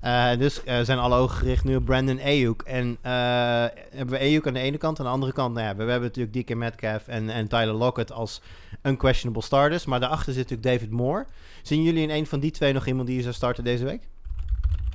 [0.05, 2.63] Uh, dus uh, zijn alle ogen gericht nu op Brandon Ayuk.
[2.63, 4.99] En hebben we Ayuk aan de ene kant.
[4.99, 8.13] Aan de andere kant, nou ja, we, hebben natuurlijk DK Metcalf en, en Tyler Lockett
[8.13, 8.41] als
[8.83, 9.85] unquestionable starters.
[9.85, 11.27] Maar daarachter zit natuurlijk David Moore.
[11.63, 14.09] Zien jullie in een van die twee nog iemand die zou starten deze week?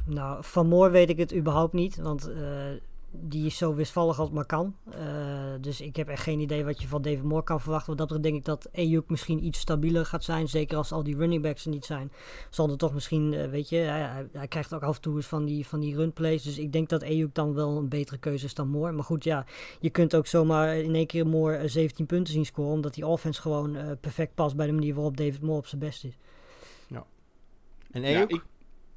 [0.06, 1.98] Nou, van Moore weet ik het überhaupt niet.
[1.98, 2.30] Want
[3.12, 4.76] die is zo wisvallig als het maar kan.
[4.88, 4.96] Uh,
[5.62, 7.90] dus ik heb echt geen idee wat je van David Moore kan verwachten.
[7.90, 10.48] Wat dat betreft denk ik dat Ayuk misschien iets stabieler gaat zijn.
[10.48, 12.12] Zeker als al die running backs er niet zijn.
[12.50, 15.26] Zal er toch misschien, uh, weet je, hij, hij, krijgt ook af en toe eens
[15.26, 16.44] van die, van die runplays.
[16.44, 18.92] Dus ik denk dat Ayuk dan wel een betere keuze is dan Moore.
[18.92, 19.46] Maar goed, ja,
[19.80, 22.72] je kunt ook zomaar in één keer Moore 17 punten zien scoren.
[22.72, 25.82] Omdat die offense gewoon uh, perfect past bij de manier waarop David Moore op zijn
[25.82, 26.18] best is.
[26.88, 27.06] Ja.
[27.92, 28.32] En Ayuk?
[28.32, 28.44] Ja, ik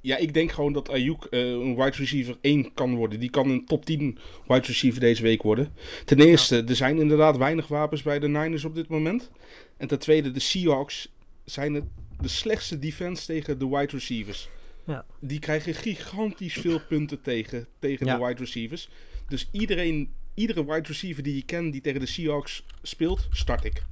[0.04, 3.20] ja, ik denk gewoon dat Ayuk uh, een wide receiver 1 kan worden.
[3.20, 5.72] Die kan een top 10 wide receiver deze week worden.
[6.04, 6.64] Ten eerste, ja.
[6.64, 9.30] er zijn inderdaad weinig wapens bij de Niners op dit moment.
[9.76, 11.12] En ten tweede, de Seahawks
[11.44, 11.84] zijn het
[12.20, 14.48] de slechtste defense tegen de wide receivers.
[14.86, 15.04] Ja.
[15.20, 18.16] Die krijgen gigantisch veel punten tegen, tegen ja.
[18.18, 18.88] de wide receivers.
[19.28, 23.82] Dus iedereen, iedere wide receiver die je kent die tegen de Seahawks speelt, start ik.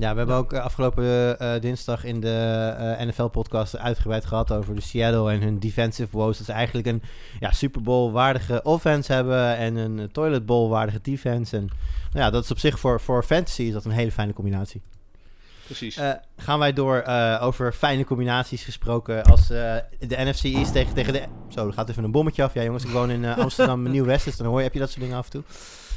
[0.00, 4.74] Ja, we hebben ook uh, afgelopen uh, dinsdag in de uh, NFL-podcast uitgebreid gehad over
[4.74, 6.36] de Seattle en hun defensive woes.
[6.36, 7.02] Dat ze eigenlijk een
[7.40, 11.56] ja, Super Bowl-waardige offense hebben en een Toilet Bowl-waardige defense.
[11.56, 11.70] En
[12.12, 14.82] nou ja, dat is op zich voor, voor fantasy is dat een hele fijne combinatie.
[15.64, 15.96] precies.
[15.96, 20.94] Eh, gaan wij door eh, over fijne combinaties gesproken als eh, de NFC East tegen,
[20.94, 21.22] tegen de...
[21.48, 22.54] Zo, er gaat even een bommetje af.
[22.54, 24.90] Ja jongens, ik woon in eh, Amsterdam Nieuw-West, dus dan hoor je, heb je dat
[24.90, 25.42] soort dingen af en toe.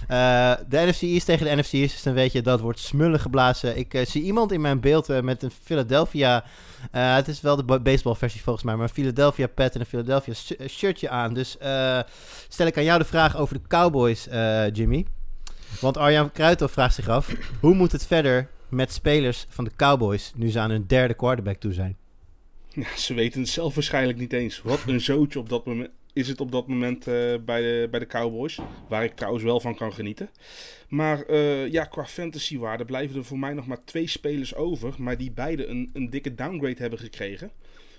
[0.07, 3.19] Eh, de NFC East tegen de NFC East, dus dan weet je, dat wordt smullen
[3.19, 3.77] geblazen.
[3.77, 6.43] Ik eh, zie iemand in mijn beeld eh, met een Philadelphia...
[6.91, 10.33] het is wel de ba- baseballversie volgens mij, maar een Philadelphia pet en een Philadelphia
[10.33, 11.33] sh- shirtje aan.
[11.33, 11.57] Dus
[12.47, 14.27] stel ik aan jou de vraag over de Cowboys,
[14.73, 15.05] Jimmy.
[15.79, 20.31] Want Arjan Kruithoff vraagt zich af, hoe moet het verder met spelers van de Cowboys
[20.35, 21.97] nu ze aan hun derde quarterback toe zijn?
[22.69, 24.61] Ja, ze weten het zelf waarschijnlijk niet eens.
[24.61, 27.13] Wat een zootje op dat moment is het op dat moment eh,
[27.45, 28.60] bij, de, bij de Cowboys.
[28.88, 30.30] Waar ik trouwens wel van kan genieten.
[30.89, 34.95] Maar eh, ja, qua fantasywaarde blijven er voor mij nog maar twee spelers over.
[34.97, 37.52] Maar die beide een, een dikke downgrade hebben gekregen.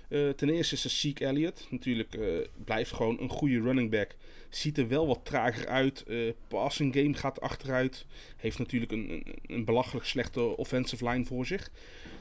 [0.09, 1.67] Eh, ten eerste is er Zeke Elliott.
[1.69, 2.17] Natuurlijk
[2.65, 4.15] blijft gewoon een goede running back.
[4.49, 6.05] Ziet er wel wat trager uit.
[6.47, 8.05] Passing game gaat achteruit.
[8.37, 11.71] Heeft natuurlijk een, een, een belachelijk slechte offensive line voor zich.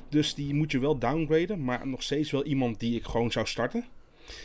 [0.08, 1.64] Dus die moet je wel downgraden.
[1.64, 3.84] Maar nog steeds wel iemand die ik gewoon zou starten.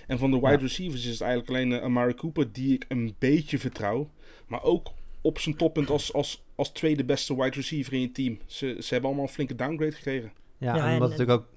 [0.08, 0.58] En van de wide Ja.
[0.58, 4.10] receivers is het eigenlijk alleen uh, Amari Cooper die ik een beetje vertrouw.
[4.48, 8.40] Maar ook op zijn toppunt als, als, als tweede beste wide receiver in je team.
[8.46, 10.32] Ze, ze hebben allemaal een flinke downgrade gekregen.
[10.58, 11.48] Ja, Ja, en, en- wat natuurlijk ook...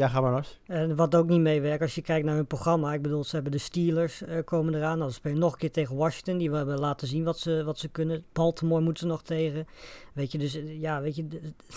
[0.00, 0.58] Ja, ga maar Lars.
[0.66, 2.94] En wat ook niet meewerkt, als je kijkt naar hun programma.
[2.94, 4.98] Ik bedoel, ze hebben de Steelers eh, komen eraan.
[4.98, 6.38] Nou, ze spelen nog een keer tegen Washington.
[6.38, 8.24] Die we hebben laten zien wat ze, wat ze kunnen.
[8.32, 9.66] Baltimore moeten ze nog tegen.
[10.14, 11.26] Weet je, dus eh, ja, weet je,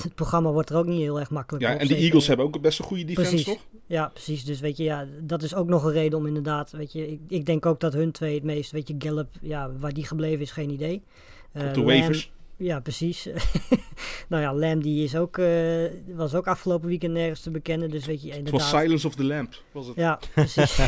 [0.04, 1.80] het programma wordt er ook niet heel erg makkelijk Ja, op.
[1.80, 3.54] en de Eagles hebben ook best een goede defense, Precies.
[3.54, 3.66] toch?
[3.86, 4.46] Ja, precies.
[4.46, 7.20] Dus weet je, ja, dat is ook nog een reden om inderdaad, weet je, ik,
[7.28, 10.42] ik denk ook dat hun twee het meest, weet je, Gallup, ja, waar die gebleven
[10.42, 11.04] is, geen idee.
[11.52, 12.32] Eh, Op de waivers.
[12.58, 13.28] Ja, precies.
[14.30, 18.06] nou ja, Lamb die is ook, eh, was ook afgelopen weekend nergens te bekennen, dus
[18.06, 18.72] weet je, Het inderdaad.
[18.72, 19.96] was Silence of the Lamp, was het.
[19.96, 20.78] Ja, precies.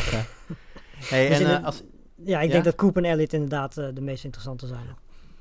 [0.96, 1.84] Hey, Dus en eh, het- als,
[2.24, 2.52] ja, ik Ja?
[2.52, 4.86] denk dat Cooper en Elliott inderdaad eh, de meest interessante zijn.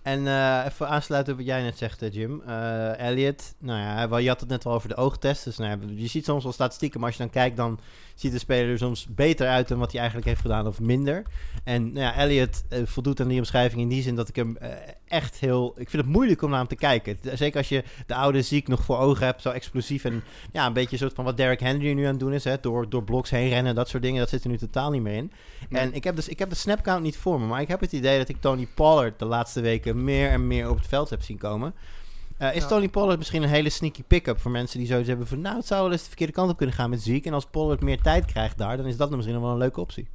[0.04, 2.42] En eh, even aansluiten op wat jij net zegt, eh, Jim.
[2.46, 5.44] Eh Elliot, nou ja, je had het net al over de oogtest.
[5.44, 7.80] Dus nou ja, je ziet soms wel statistieken, maar als je dan kijkt, dan
[8.14, 11.22] ziet de speler er soms beter uit dan wat hij eigenlijk heeft gedaan of minder.
[11.64, 14.58] En nou ja, Elliot voldoet aan die omschrijving in die zin dat ik hem
[15.08, 15.74] echt heel...
[15.76, 17.18] Ik vind het moeilijk om naar hem te kijken.
[17.32, 20.04] Zeker als je de oude ziek nog voor ogen hebt, zo explosief.
[20.04, 22.44] En ja, een beetje een soort van wat Derrick Henry nu aan het doen is.
[22.44, 24.20] Hè, door, door bloks heen rennen, dat soort dingen.
[24.20, 25.32] Dat zit er nu totaal niet meer in.
[25.68, 25.82] Nee.
[25.82, 27.92] En ik heb, dus, ik heb de snapcount niet voor me, maar ik heb het
[27.92, 31.22] idee dat ik Tony Pollard de laatste weken meer en meer op het veld heb
[31.22, 31.74] zien komen.
[32.38, 32.68] Eh, is Ja.
[32.68, 35.40] Tony Pollard misschien een hele sneaky pick-up voor mensen die zoiets hebben van...
[35.40, 37.26] nou, het zou wel eens de verkeerde kant op kunnen gaan met Ziek.
[37.26, 39.62] En als Pollard meer tijd krijgt daar, dan is dat dan misschien nog wel een
[39.62, 40.06] leuke optie.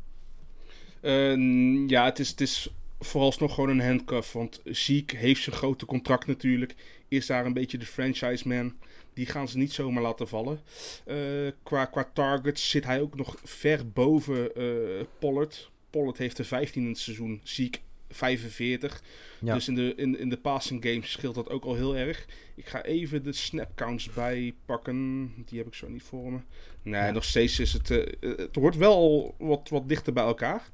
[1.02, 4.34] Eh, ja, het is, het is vooralsnog gewoon een handcuff.
[4.34, 6.76] Want Ziek heeft zijn grote contract natuurlijk.
[7.08, 8.74] Is daar een beetje de franchise man.
[9.13, 10.60] Die gaan ze niet zomaar laten vallen.
[11.06, 11.18] Eh,
[11.63, 15.72] qua, qua targets zit hij ook nog ver boven eh, Pollard.
[15.89, 17.42] Pollard heeft er 15 in het seizoen.
[17.44, 19.02] Ziek 45.
[19.39, 19.54] Ja.
[19.54, 22.26] Dus in de, in, in de passing games scheelt dat ook al heel erg.
[22.56, 25.34] Ik ga even de snap counts bijpakken.
[25.45, 26.39] Die heb ik zo niet voor me.
[26.82, 27.12] Nee, Ja.
[27.12, 27.91] nog steeds is het...
[27.91, 30.69] eh, eh, het wordt wel wat, wat dichter bij elkaar.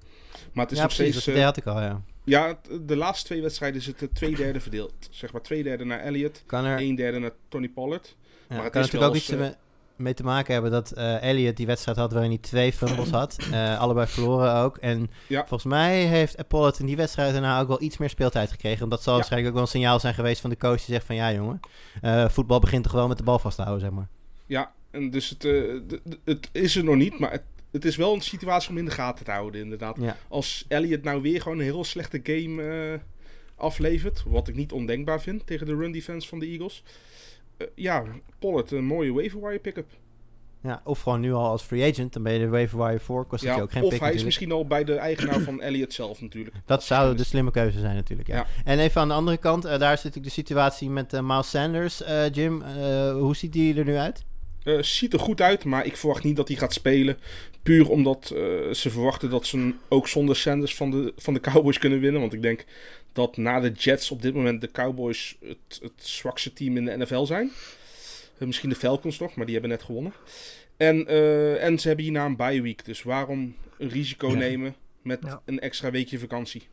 [0.53, 1.25] Maar het is ja, nog precies, steeds...
[1.25, 2.01] dat eh, had ik al, ja.
[2.23, 4.93] ja, de laatste twee wedstrijden is het twee derde verdeeld.
[5.11, 8.15] Zeg maar twee derde naar Elliott, Kan er, één derde naar Tony Pollard.
[8.49, 9.55] ja, maar het kan is natuurlijk wel ook iets eens,
[9.95, 13.37] mee, te maken hebben dat eh Elliot die wedstrijd had waarin hij twee fumbles had.
[13.51, 14.77] Eh, allebei verloren ook.
[14.77, 15.39] En Ja.
[15.47, 18.79] volgens mij heeft Pollard in die wedstrijd daarna ook wel iets meer speeltijd gekregen.
[18.79, 19.17] Want dat zal Ja.
[19.17, 21.15] waarschijnlijk ook wel een signaal zijn geweest van de coach die zegt van...
[21.15, 21.59] ja jongen,
[22.01, 24.07] eh, voetbal begint toch wel met de bal vast te houden, zeg maar.
[24.45, 25.43] Ja, en dus het,
[26.23, 28.91] het is er nog niet, maar het, het is wel een situatie om in de
[28.91, 29.97] gaten te houden inderdaad.
[29.99, 30.17] Ja.
[30.27, 32.99] Als Elliott nou weer gewoon een heel slechte game
[33.55, 36.83] aflevert, wat ik niet ondenkbaar vind tegen de run defense van de Eagles.
[37.57, 38.03] Eh, ja,
[38.39, 39.87] Pollard, een mooie waiver wire pick-up.
[40.61, 43.25] Ja, of gewoon nu al als free agent, dan ben je de waiver wire voor,
[43.25, 45.39] kost het Ja, je ook geen of pick hij is misschien al bij de eigenaar
[45.39, 46.55] van Elliott zelf natuurlijk.
[46.65, 48.35] Dat zou de slimme keuze zijn natuurlijk, ja.
[48.35, 48.45] Ja.
[48.63, 51.49] En even aan de andere kant, eh, daar zit natuurlijk de situatie met eh, Miles
[51.49, 52.01] Sanders.
[52.31, 52.61] Jim,
[53.11, 54.23] hoe ziet die er nu uit?
[54.79, 57.17] Ziet er goed uit, maar ik verwacht niet dat hij gaat spelen.
[57.63, 58.25] Puur omdat
[58.71, 62.21] ze verwachten dat ze ook zonder Sanders van de, van de Cowboys kunnen winnen.
[62.21, 62.65] Want ik denk
[63.15, 66.97] dat na de Jets op dit moment de Cowboys het, het zwakste team in de
[66.97, 67.51] NFL zijn.
[68.37, 70.13] Eh, misschien de Falcons nog, maar die hebben net gewonnen.
[70.77, 72.85] En, eh, en ze hebben hierna een bye week.
[72.85, 74.35] Dus waarom een risico Ja.
[74.35, 75.41] nemen met Ja.
[75.45, 76.67] een extra weekje vakantie?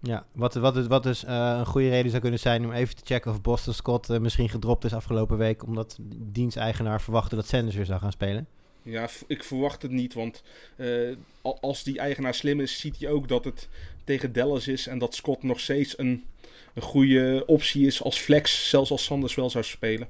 [0.00, 3.02] Ja, wat, wat, wat dus eh, een goede reden zou kunnen zijn om even te
[3.04, 5.66] checken of Boston Scott misschien gedropt is afgelopen week.
[5.66, 8.46] Omdat diensteigenaar verwachtte dat Sanders weer zou gaan spelen.
[8.90, 10.42] Ja, ik verwacht het niet, want
[10.76, 10.88] eh,
[11.42, 13.68] al- als die eigenaar slim is, ziet hij ook dat het
[14.04, 16.24] tegen Dallas is en dat Scott nog steeds een,
[16.74, 20.08] een goede optie is als flex, zelfs als Sanders wel zou spelen.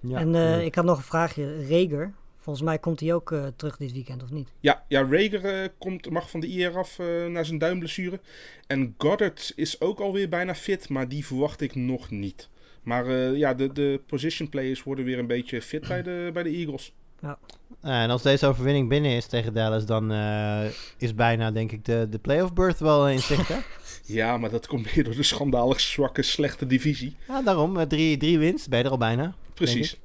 [0.00, 0.18] Ja.
[0.18, 1.66] en eh, ik had nog een vraagje.
[1.66, 4.48] Reger, volgens mij komt hij ook eh, terug dit weekend, of niet?
[4.60, 8.20] Ja, ja Rager eh, komt, mag van de IR af eh, naar zijn duimblessure.
[8.66, 12.48] En Goddard is ook alweer bijna fit, maar die verwacht ik nog niet.
[12.82, 16.42] Maar eh, ja, de, de position players worden weer een beetje fit bij de, bij
[16.42, 16.92] de Eagles.
[17.22, 20.64] Uh, en als deze overwinning binnen is tegen Dallas, dan uh,
[20.98, 23.56] is bijna, denk ik, de, de playoff berth wel in zicht, hè?
[24.18, 27.16] ja, maar dat komt meer door de schandalig zwakke, slechte divisie.
[27.28, 27.76] Ja, daarom.
[27.76, 29.34] Uh, drie, drie wins, ben je er al bijna.
[29.54, 29.96] Precies.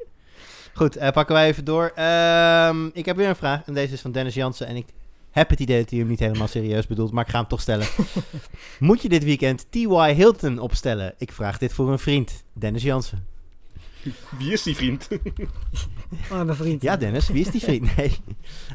[0.74, 1.84] Goed, pakken wij even door.
[1.84, 4.86] Um, ik heb weer een vraag en deze is van Dennis Jansen en ik
[5.32, 7.62] heb het idee dat hij hem niet helemaal serieus bedoelt, maar ik ga hem toch
[7.62, 7.88] stellen.
[8.80, 10.14] Moet je dit weekend T.Y.
[10.14, 11.14] Hilton opstellen?
[11.18, 13.37] Ik vraag dit voor een vriend, Dennis Jansen.
[14.39, 15.08] Wie is die vriend?
[16.32, 16.82] oh, mijn vriend.
[16.82, 17.89] Ja, Dennis, wie is die vriend?
[17.98, 18.17] Nee.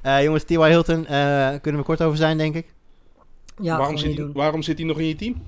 [0.07, 0.68] Uh, jongens, T.Y.
[0.68, 2.75] Hilton, uh, kunnen we kort over zijn, denk ik.
[3.61, 5.42] Ja, waarom, zit hij, waarom zit hij nog in je team?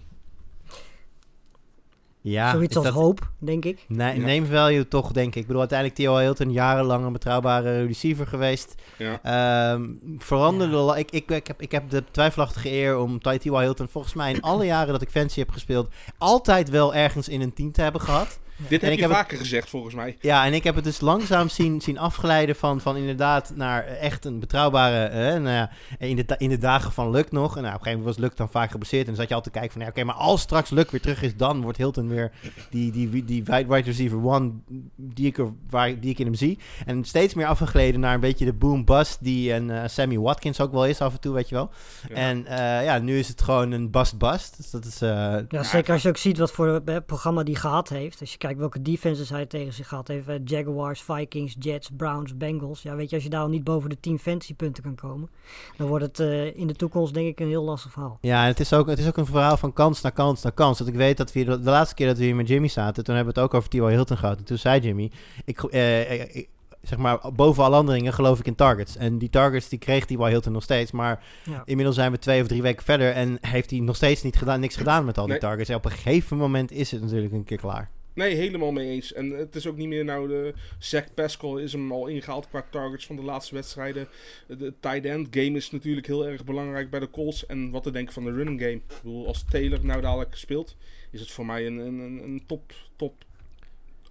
[2.21, 2.95] Ja, Zoiets als dat...
[2.95, 3.85] hoop, denk ik.
[3.89, 4.27] Nee, ja.
[4.27, 5.35] name value toch, denk ik.
[5.35, 8.75] Ik bedoel, uiteindelijk Theo Hilton jarenlang een betrouwbare receiver geweest.
[8.99, 9.73] Ja.
[9.73, 10.77] Um, veranderde...
[10.77, 10.97] Ja.
[10.97, 13.51] Ik, ik, ik, heb, ik heb de twijfelachtige eer om T.Y.
[13.51, 15.89] Hilton volgens mij in alle jaren dat ik fancy heb gespeeld...
[16.19, 18.39] altijd wel ergens in een team te hebben gehad.
[18.57, 20.17] Dit heb ik je heb vaker gezegd, volgens mij.
[20.21, 24.25] Ja, en ik heb het dus langzaam zien, zien afgeleiden van, van inderdaad naar echt
[24.25, 25.05] een betrouwbare...
[25.05, 27.57] Eh, nou ja, in, de, in de dagen van Luck nog.
[27.57, 29.03] En nou, op een gegeven moment was Luck dan vaak gebaseerd.
[29.03, 29.87] En dan zat je altijd te kijken van...
[29.87, 32.33] Ja, Oké, maar als straks Luck weer terug is, dan wordt Hilton weer
[32.71, 34.53] die, die, die, die wide receiver one
[34.97, 36.59] die ik, er, waar, die ik in hem zie.
[36.87, 40.73] En steeds meer afgegleden naar een beetje de boom-bust die een uh, Sammy Watkins ook
[40.73, 41.71] wel is af en toe, weet je wel.
[42.09, 42.15] Ja.
[42.15, 44.57] En uh, ja, nu is het gewoon een bust-bust.
[44.57, 45.03] Dus dat is...
[45.03, 48.21] Uh, ja, zeker als je ook ziet wat voor programma die gehad heeft.
[48.21, 50.29] Als je kijkt welke defenses hij tegen zich gehad heeft.
[50.29, 52.83] Uh, Jaguars, Vikings, Jets, Browns, Bengals.
[52.83, 55.29] Ja, weet je, als je daar al niet boven de 10 fantasy punten kan komen,
[55.77, 58.19] dan wordt het uh, in de toekomst denk ik een heel lastig verhaal.
[58.21, 60.53] Ja, en het is ook, het is ook een verhaal van kans naar kans naar
[60.53, 60.79] kans.
[60.79, 63.05] Want ik weet dat we de, de laatste keer dat we hier met Jimmy zaten,
[63.05, 63.79] toen hebben we het ook over T.Y.
[63.79, 64.39] Hilton gehad.
[64.39, 65.11] En toen zei Jimmy,
[65.45, 66.49] ik, uh, ik
[66.83, 68.97] zeg maar, boven alle anderen geloof ik in targets.
[68.97, 70.93] En die targets die kreeg die Hilton nog steeds.
[70.93, 71.63] Maar ja.
[71.65, 74.61] inmiddels zijn we twee of drie weken verder en heeft hij nog steeds niet gedaan,
[74.61, 75.41] niks gedaan met al die Nee.
[75.41, 75.69] targets.
[75.69, 77.91] En op een gegeven moment is het natuurlijk een keer klaar.
[78.15, 79.13] Nee, helemaal mee eens.
[79.13, 80.55] En het is ook niet meer nou de...
[80.79, 84.09] Zach Pascal is hem al ingehaald qua targets van de laatste wedstrijden.
[84.47, 87.47] De tight end game is natuurlijk heel erg belangrijk bij de Colts.
[87.47, 88.73] En wat te denken van de running game.
[88.73, 90.77] Ik bedoel, als Taylor nou dadelijk speelt,
[91.11, 93.15] is het voor mij een, een, een, top, top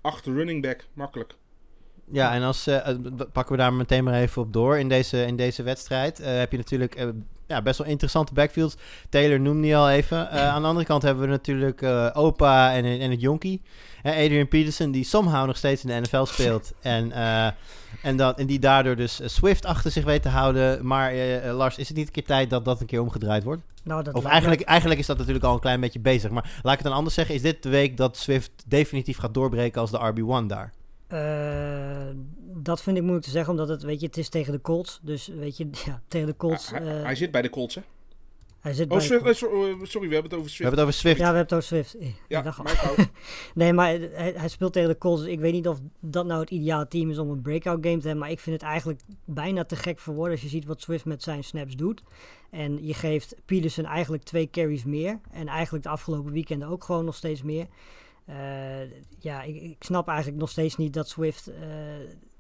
[0.01, 0.85] 8 running back.
[0.93, 1.35] Makkelijk.
[2.11, 2.87] Ja, en als uh,
[3.31, 6.19] pakken we daar meteen maar even op door in deze, in deze wedstrijd.
[6.19, 7.05] Uh, heb je natuurlijk
[7.47, 8.75] ja, best wel interessante backfields.
[9.09, 10.29] Taylor noemde je al even.
[10.29, 13.61] aan de andere kant hebben we natuurlijk Opa en, en het jonkie.
[14.03, 16.73] Adrian Peterson, die somehow nog steeds in de NFL speelt.
[16.81, 17.11] en,
[18.01, 20.85] en, dat, en die daardoor dus Swift achter zich weet te houden.
[20.85, 21.13] Maar
[21.45, 23.61] Lars, is het niet een keer tijd dat dat een keer omgedraaid wordt?
[23.83, 26.31] Nou, dat of eigenlijk, eigenlijk is dat natuurlijk al een klein beetje bezig.
[26.31, 27.35] Maar laat ik het dan anders zeggen.
[27.35, 30.71] Is dit de week dat Swift definitief gaat doorbreken als de RB1 daar?
[31.13, 32.15] Uh,
[32.55, 34.99] dat vind ik moeilijk te zeggen, omdat het, weet je, het is tegen de Colts.
[35.01, 36.69] Dus weet je, ja, tegen de Colts.
[36.69, 37.81] Hij, hij, zit bij de Colts, hè?
[38.63, 40.58] Hij zit oh, bij Swift, sorry, we hebben het over Swift.
[40.58, 41.17] We hebben het over Swift.
[41.17, 41.95] Ja, we hebben het over Swift.
[42.28, 43.10] Ja, dat mijn fout.
[43.56, 45.21] nee, maar hij, hij, speelt tegen de Colts.
[45.21, 47.97] Dus ik weet niet of dat nou het ideale team is om een breakout game
[47.97, 48.17] te hebben.
[48.17, 51.06] Maar ik vind het eigenlijk bijna te gek voor woorden als je ziet wat Swift
[51.06, 52.04] met zijn snaps doet.
[52.49, 55.19] En je geeft Peterson eigenlijk twee carries meer.
[55.32, 57.67] En eigenlijk de afgelopen weekenden ook gewoon nog steeds meer.
[58.30, 58.36] Uh,
[59.19, 61.56] ja, ik, ik, snap eigenlijk nog steeds niet dat Swift uh,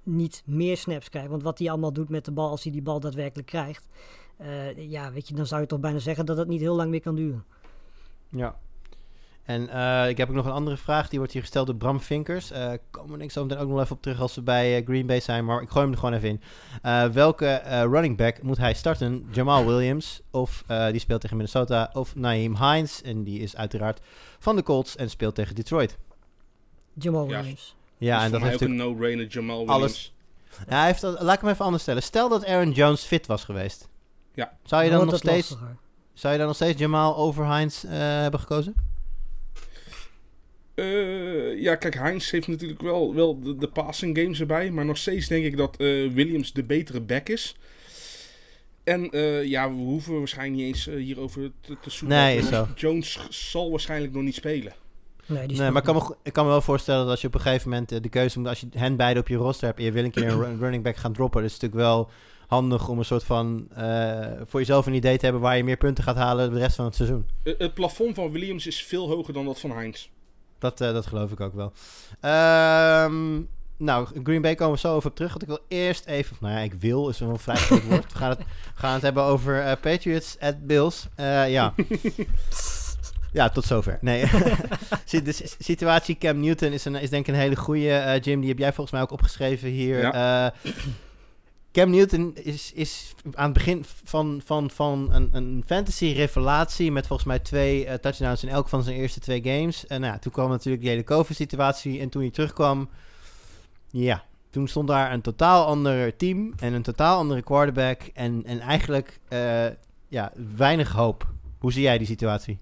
[0.03, 1.29] niet meer snaps krijgt.
[1.29, 3.87] Want wat hij allemaal doet met de bal als hij die bal daadwerkelijk krijgt.
[4.43, 6.89] Uh, ja, weet je, dan zou je toch bijna zeggen dat het niet heel lang
[6.89, 7.45] meer kan duren.
[8.29, 8.55] Ja.
[9.43, 9.61] En
[10.09, 11.09] ik heb ook nog een andere vraag.
[11.09, 12.51] Die wordt hier gesteld door Bram Vinkers.
[12.51, 15.05] Uh, komen we zo meteen ook nog even op terug als we bij uh, Green
[15.05, 15.45] Bay zijn.
[15.45, 16.41] Maar ik gooi hem er gewoon even in.
[16.83, 19.27] Uh, welke running back moet hij starten?
[19.31, 20.21] Jamal Williams.
[20.31, 21.89] Of die speelt tegen Minnesota.
[21.93, 23.01] Of Naeem Hines.
[23.01, 24.01] En die is uiteraard
[24.39, 25.97] van de Colts en speelt tegen Detroit.
[26.93, 27.75] Jamal Williams.
[27.97, 29.81] Ja, dus en dat mij heeft ook een no-brainer Jamal Williams.
[29.81, 30.13] alles.
[30.69, 32.03] Ja, hij heeft dat, laat ik hem even anders stellen.
[32.03, 33.91] Stel dat Aaron Jones fit was geweest.
[34.33, 34.57] Ja.
[34.63, 35.75] Zou je dan, dan nog steeds, lastiger.
[36.13, 38.75] zou je dan nog steeds Jamal over Hines uh, hebben gekozen?
[40.75, 44.71] Uh, ja, kijk, Heinz heeft natuurlijk wel, wel de, de, passing games erbij.
[44.71, 47.55] Maar nog steeds denk ik dat uh, Williams de betere back is.
[48.83, 52.17] En uh, ja, we hoeven waarschijnlijk niet eens hierover te, te zoeken.
[52.17, 52.67] Nee, is zo.
[52.75, 54.73] Jones zal waarschijnlijk nog niet spelen.
[55.25, 57.27] Nee, die Nee, maar ik kan, me, ik kan me wel voorstellen dat als je
[57.27, 58.47] op een gegeven moment de keuze moet...
[58.47, 60.83] Als je hen beide op je roster hebt en je wil een keer een running
[60.83, 61.41] back gaan droppen...
[61.41, 62.09] dan is het natuurlijk wel
[62.53, 63.67] handig om een soort van...
[64.45, 66.85] voor jezelf een idee te hebben waar je meer punten gaat halen de rest van
[66.85, 67.25] het seizoen.
[67.43, 70.07] het plafond van Williams is veel hoger dan dat van Heinz.
[70.63, 71.71] Dat, uh, dat geloof ik ook wel.
[73.05, 75.29] Um, nou, Green Bay komen we zo over terug.
[75.29, 76.37] Want ik wil eerst even...
[76.39, 78.13] Nou ja, ik wil is een vrij goed woord.
[78.13, 78.39] We gaan het,
[78.75, 81.07] gaan het hebben over uh, Patriots at Bills.
[81.17, 81.73] Ja.
[83.33, 83.97] ja, tot zover.
[84.01, 84.25] Nee.
[85.23, 88.39] de situatie Cam Newton is, een, is denk ik een hele goede, Jim.
[88.39, 89.99] Die heb jij volgens mij ook opgeschreven hier.
[89.99, 90.53] Ja.
[91.73, 97.27] Cam Newton is, is aan het begin van, van, van een, een fantasy-revelatie met volgens
[97.27, 99.87] mij twee uh, touchdowns in elk van zijn eerste twee games.
[99.87, 102.89] En nou toen kwam natuurlijk die hele COVID-situatie en toen hij terugkwam,
[103.89, 108.59] ja, toen stond daar een totaal ander team en een totaal andere quarterback en, en
[108.59, 109.65] eigenlijk uh,
[110.07, 111.27] ja, weinig hoop.
[111.59, 112.59] Hoe zie jij die situatie?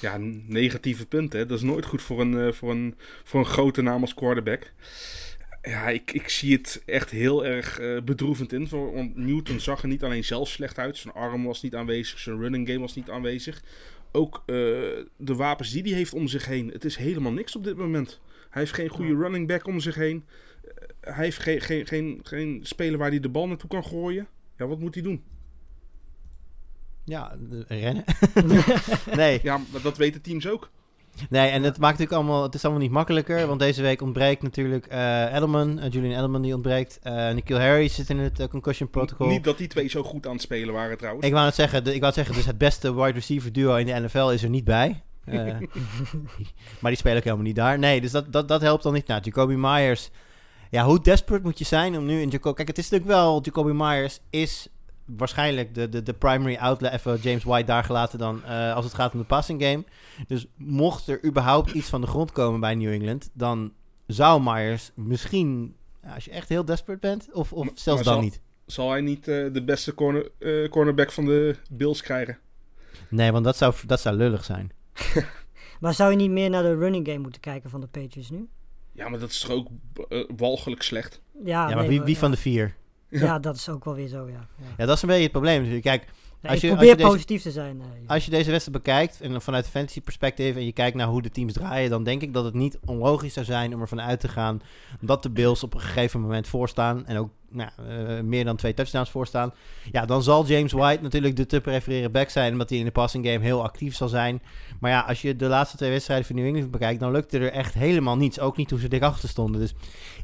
[0.00, 1.48] Ja, negatieve punten.
[1.48, 4.72] Dat is nooit goed voor een, uh, voor een, voor een grote naam als quarterback.
[5.68, 8.68] Ja, ik, ik zie het echt heel erg uh, bedroevend in.
[8.68, 10.96] Want Newton zag er niet alleen zelf slecht uit.
[10.96, 12.18] Zijn arm was niet aanwezig.
[12.18, 13.62] Zijn running game was niet aanwezig.
[14.12, 14.56] Ook uh,
[15.16, 16.68] de wapens die hij heeft om zich heen.
[16.68, 18.20] Het is helemaal niks op dit moment.
[18.50, 20.24] Hij heeft geen goede running back om zich heen.
[20.64, 24.28] Uh, hij heeft geen, geen, geen, geen speler waar hij de bal naartoe kan gooien.
[24.56, 25.22] Ja, wat moet hij doen?
[27.04, 28.04] Ja, rennen.
[29.16, 29.40] nee.
[29.42, 30.70] Ja, maar dat weten teams ook.
[31.30, 34.42] Nee, en het maakt natuurlijk allemaal, het is allemaal niet makkelijker, want deze week ontbreekt
[34.42, 36.98] natuurlijk uh, Edelman, uh, Julian Edelman die ontbreekt.
[37.02, 39.26] Uh, Nikhil Harry zit in het concussion protocol.
[39.26, 41.26] Niet dat die twee zo goed aan het spelen waren trouwens.
[41.26, 43.74] Ik wou het zeggen, de, ik wou het zeggen, dus het beste wide receiver duo
[43.74, 45.02] in de NFL is er niet bij.
[46.80, 47.78] maar die spelen ook helemaal niet daar.
[47.78, 49.06] Nee, dus dat, dat, dat helpt dan niet.
[49.06, 50.10] Nou, Jacoby Myers,
[50.70, 52.56] ja, hoe desperate moet je zijn om nu in Jacoby...
[52.56, 54.68] Kijk, het is natuurlijk wel, Jacoby Myers is
[55.16, 58.94] waarschijnlijk de, de, de primary outlet, even James White daar gelaten dan, uh, als het
[58.94, 59.84] gaat om de passing game.
[60.26, 63.72] Dus mocht er überhaupt iets van de grond komen bij New England, dan
[64.06, 65.76] zou Myers misschien,
[66.14, 68.40] als je echt heel desperate bent, of, of zelfs maar dan zal, niet.
[68.66, 72.38] Zal hij niet uh, de beste corner, uh, cornerback van de Bills krijgen?
[73.08, 74.72] Nee, want dat zou, dat zou lullig zijn.
[75.80, 78.48] maar zou je niet meer naar de running game moeten kijken van de Patriots nu?
[78.92, 79.68] Ja, maar dat is toch ook
[80.36, 81.20] walgelijk slecht?
[81.44, 82.20] Ja, ja maar nee, wie, wie ja.
[82.20, 82.74] van de vier?
[83.08, 83.20] Ja.
[83.20, 83.38] ja.
[83.38, 84.48] dat is ook wel weer zo, ja.
[84.56, 85.84] Ja, ja dat is een beetje het probleem natuurlijk.
[85.84, 86.06] Kijk,
[86.42, 87.82] ja, als je, probeer als je positief deze, te zijn.
[88.06, 91.22] Als je deze wedstrijd bekijkt en vanuit de fantasy perspectief en je kijkt naar hoe
[91.22, 94.20] de teams draaien, dan denk ik dat het niet onlogisch zou zijn om ervan uit
[94.20, 94.62] te gaan
[95.00, 98.74] dat de Bills op een gegeven moment voorstaan en ook nou, uh, meer dan twee
[98.74, 99.54] touchdowns voorstaan.
[99.92, 102.90] Ja, dan zal James White natuurlijk de te prefereren back zijn, omdat hij in de
[102.90, 104.42] passing game heel actief zal zijn.
[104.80, 107.52] Maar ja, als je de laatste twee wedstrijden van New England bekijkt, dan lukte er
[107.52, 108.40] echt helemaal niets.
[108.40, 109.60] Ook niet toen ze dik achter stonden.
[109.60, 109.74] Dus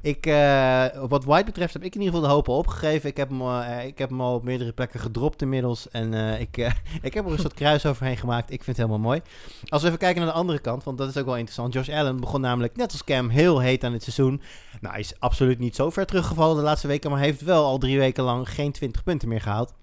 [0.03, 3.09] ik, uh, wat White betreft heb ik in ieder geval de hoop al opgegeven.
[3.09, 5.91] Ik heb hem, uh, ik heb hem al op meerdere plekken gedropt inmiddels.
[5.91, 6.57] En ik,
[7.03, 8.51] ik heb er een soort kruis overheen gemaakt.
[8.51, 9.21] Ik vind het helemaal mooi.
[9.69, 11.73] Als we even kijken naar de andere kant, want dat is ook wel interessant.
[11.73, 14.41] Josh Allen begon namelijk net als Cam heel heet aan het seizoen.
[14.81, 17.79] Nou, hij is absoluut niet zo ver teruggevallen de laatste weken, maar heeft wel al
[17.79, 19.75] drie weken lang geen 20 punten meer gehaald.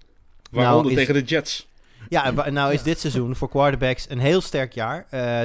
[0.50, 1.68] Waaronder nou, is, tegen de Jets.
[2.08, 2.84] Ja, nou is ja.
[2.84, 5.06] dit seizoen voor quarterbacks een heel sterk jaar.
[5.10, 5.40] Uh,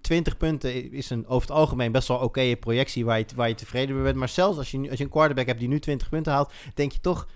[0.00, 3.48] 20 punten is een, over het algemeen best wel oké okay projectie waar je, waar
[3.48, 4.16] je tevreden mee bent.
[4.16, 6.92] Maar zelfs als je, als je een quarterback hebt die nu 20 punten haalt, denk
[6.92, 7.28] je toch...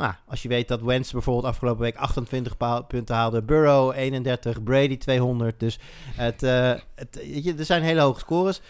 [0.00, 4.96] Nou, als je weet dat Wentz bijvoorbeeld afgelopen week 28 punten haalde, Burrow 31, Brady
[4.96, 5.60] 200.
[5.60, 5.78] Dus
[6.16, 8.60] het, uh, het, je, er zijn hele hoge scores.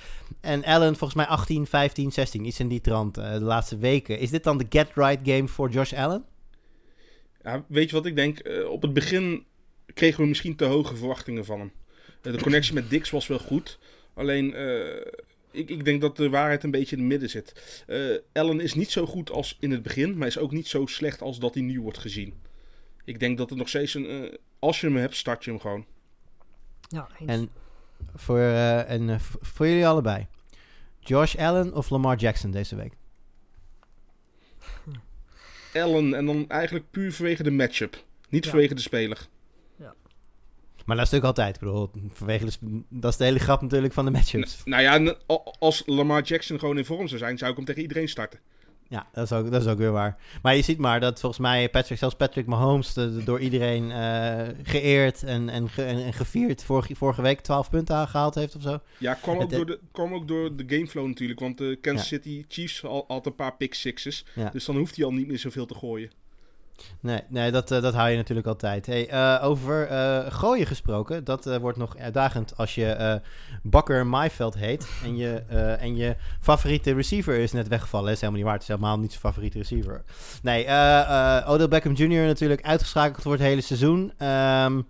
[0.40, 4.18] En Allen volgens mij 18, 15, 16, iets in die trant uh, de laatste weken.
[4.18, 6.24] Is dit dan de get-right game voor Josh Allen?
[7.66, 8.46] Weet je wat ik denk?
[8.48, 9.44] Uh, op het begin
[9.94, 11.72] kregen we misschien te hoge verwachtingen van hem.
[12.20, 13.78] De connectie met Dix was wel goed.
[14.14, 14.54] Alleen,
[15.50, 17.84] ik, ik, denk dat de waarheid een beetje in het midden zit.
[17.86, 20.86] Uh, Allen is niet zo goed als in het begin, maar is ook niet zo
[20.86, 22.34] slecht als dat hij nu wordt gezien.
[23.04, 24.38] Ik denk dat het nog steeds een.
[24.58, 25.84] als je hem hebt, start je hem gewoon.
[26.88, 27.30] Ja, eens.
[27.30, 27.50] En
[28.14, 30.26] voor, en, voor jullie allebei.
[31.00, 32.92] Josh Allen of Lamar Jackson deze week?
[35.74, 38.04] Allen en dan eigenlijk puur vanwege de matchup.
[38.28, 38.50] Niet ja.
[38.50, 39.28] vanwege de speler.
[40.90, 41.54] Maar dat is natuurlijk altijd.
[41.54, 44.62] Ik bedoel, vanwege de, dat is de hele grap natuurlijk van de matchups.
[44.64, 45.14] Nou ja,
[45.58, 48.40] als Lamar Jackson gewoon in vorm zou zijn, zou ik hem tegen iedereen starten.
[48.88, 50.16] Ja, dat is, ook, dat is ook weer waar.
[50.42, 53.84] Maar je ziet maar dat volgens mij Patrick, zelfs Patrick Mahomes, de, de, door iedereen
[53.84, 58.56] uh, geëerd en, en, ge, en, en, gevierd, vorige, vorige week 12 punten aangehaald heeft
[58.56, 58.80] of zo.
[58.98, 61.40] Ja, kwam ook, door de, kwam ook door de gameflow natuurlijk.
[61.40, 62.16] Want de Kansas ja.
[62.16, 64.24] City Chiefs al, had een paar pick sixes.
[64.34, 64.50] Ja.
[64.50, 66.10] Dus dan hoeft hij al niet meer zoveel te gooien.
[67.00, 68.86] Nee, nee dat, uh, dat hou je natuurlijk altijd.
[68.86, 73.20] Hey, uh, over uh, gooien gesproken, dat wordt nog uitdagend als je
[73.62, 75.32] Bakker Maaiveld heet en je,
[75.78, 78.06] en je favoriete receiver is net weggevallen.
[78.06, 80.02] Dat is helemaal niet waar, het is helemaal niet zijn favoriete receiver.
[80.42, 80.64] Nee,
[81.46, 82.26] Odell Beckham Jr.
[82.26, 84.12] natuurlijk uitgeschakeld voor het hele seizoen.
[84.26, 84.86] Um,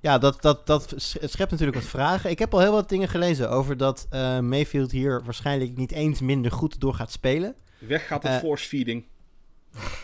[0.00, 2.30] ja, dat, dat, dat schept natuurlijk wat vragen.
[2.30, 4.06] Ik heb al heel wat dingen gelezen over dat
[4.40, 7.54] Mayfield hier waarschijnlijk niet eens minder goed door gaat spelen.
[7.78, 9.04] Weg gaat het force feeding.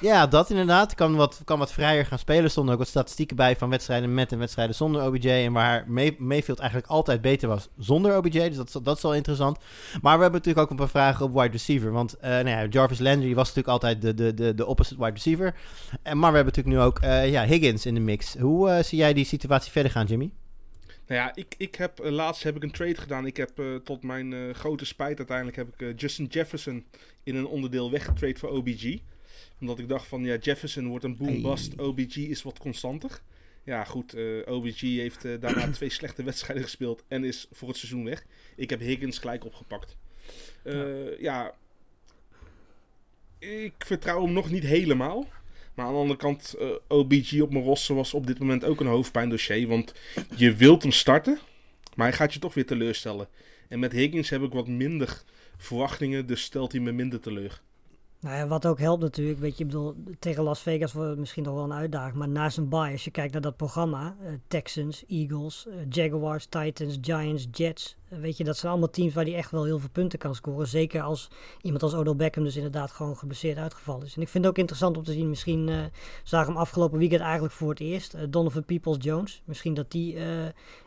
[0.01, 0.95] Ja, dat inderdaad.
[0.95, 2.51] Kan wat, kan wat vrijer gaan spelen.
[2.51, 5.29] Stonden ook wat statistieken bij van wedstrijden met en wedstrijden zonder OBJ.
[5.29, 8.49] En waar May Mayfield eigenlijk altijd beter was zonder OBJ.
[8.49, 9.59] Dus dat, dat is wel interessant.
[10.03, 11.93] Maar we hebben natuurlijk ook een paar vragen op wide receiver.
[11.93, 15.15] Want uh, nou ja, Jarvis Landry was natuurlijk altijd de, de, de, de opposite wide
[15.15, 15.55] receiver.
[16.03, 18.37] En, maar we hebben natuurlijk nu ook uh, ja, Higgins in de mix.
[18.39, 20.31] Hoe uh, zie jij die situatie verder gaan, Jimmy?
[21.07, 23.27] Nou ja, ik, ik heb, laatst heb ik een trade gedaan.
[23.27, 23.51] Ik heb
[23.85, 26.85] tot mijn grote spijt uiteindelijk heb ik Justin Jefferson
[27.23, 28.99] in een onderdeel weggetrade voor OBG.
[29.61, 31.79] Omdat ik dacht van, ja, Jefferson wordt een boom-bust.
[31.79, 33.21] OBG is wat constanter.
[33.65, 34.15] Ja, goed.
[34.15, 38.25] eh, OBG heeft eh, daarna twee slechte wedstrijden gespeeld en is voor het seizoen weg.
[38.57, 39.97] Ik heb Higgins gelijk opgepakt.
[40.63, 41.55] Eh, ja.
[43.39, 45.29] Ik vertrouw hem nog niet helemaal.
[45.75, 46.55] Maar aan de andere kant,
[46.89, 49.69] OBG op mijn roster was op dit moment ook een hoofdpijndossier.
[49.69, 49.95] Want
[50.37, 51.39] je wilt hem starten,
[51.95, 53.29] maar hij gaat je toch weer teleurstellen.
[53.69, 55.23] En met Higgins heb ik wat minder
[55.57, 57.61] verwachtingen, dus stelt hij me minder teleur.
[58.21, 61.19] Nou ja, wat ook helpt natuurlijk, weet je, ik bedoel, tegen Las Vegas wordt het
[61.19, 64.17] misschien nog wel een uitdaging, maar na zijn bye, als je kijkt naar dat programma,
[64.21, 69.15] eh, Texans, Eagles, eh, Jaguars, Titans, Giants, Jets, eh, weet je, dat zijn allemaal teams
[69.15, 71.31] waar hij echt wel heel veel punten kan scoren, zeker als
[71.63, 74.17] iemand als Odell Beckham dus inderdaad gewoon geblesseerd uitgevallen is.
[74.17, 75.91] En ik vind het ook interessant om te zien, misschien
[76.23, 80.17] zagen hem afgelopen weekend eigenlijk voor het eerst, Donovan Peoples-Jones, misschien dat die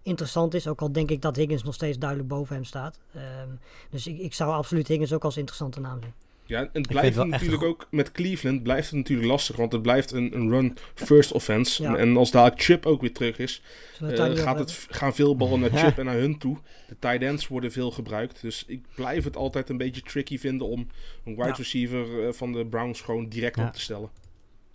[0.02, 3.00] interessant is, ook al denk ik dat Higgins nog steeds duidelijk boven hem staat.
[3.16, 3.60] Um,
[3.90, 6.14] dus ik, ik zou absoluut Higgins ook als interessante naam zien.
[6.52, 9.82] Ja, en het blijft het natuurlijk ook met Cleveland blijft het natuurlijk lastig, want het
[9.82, 11.84] blijft een, een run first offense.
[11.84, 11.96] Ja.
[11.96, 13.62] En als dadelijk Chip ook weer terug is,
[14.04, 16.58] uh, gaat het, gaan veel ballen naar Chip en naar hun toe.
[16.88, 20.68] De tight ends worden veel gebruikt, dus ik blijf het altijd een beetje tricky vinden
[20.68, 20.88] om
[21.26, 21.54] een wide ja.
[21.54, 23.66] receiver uh, van de Browns gewoon direct ja.
[23.66, 24.10] op te stellen.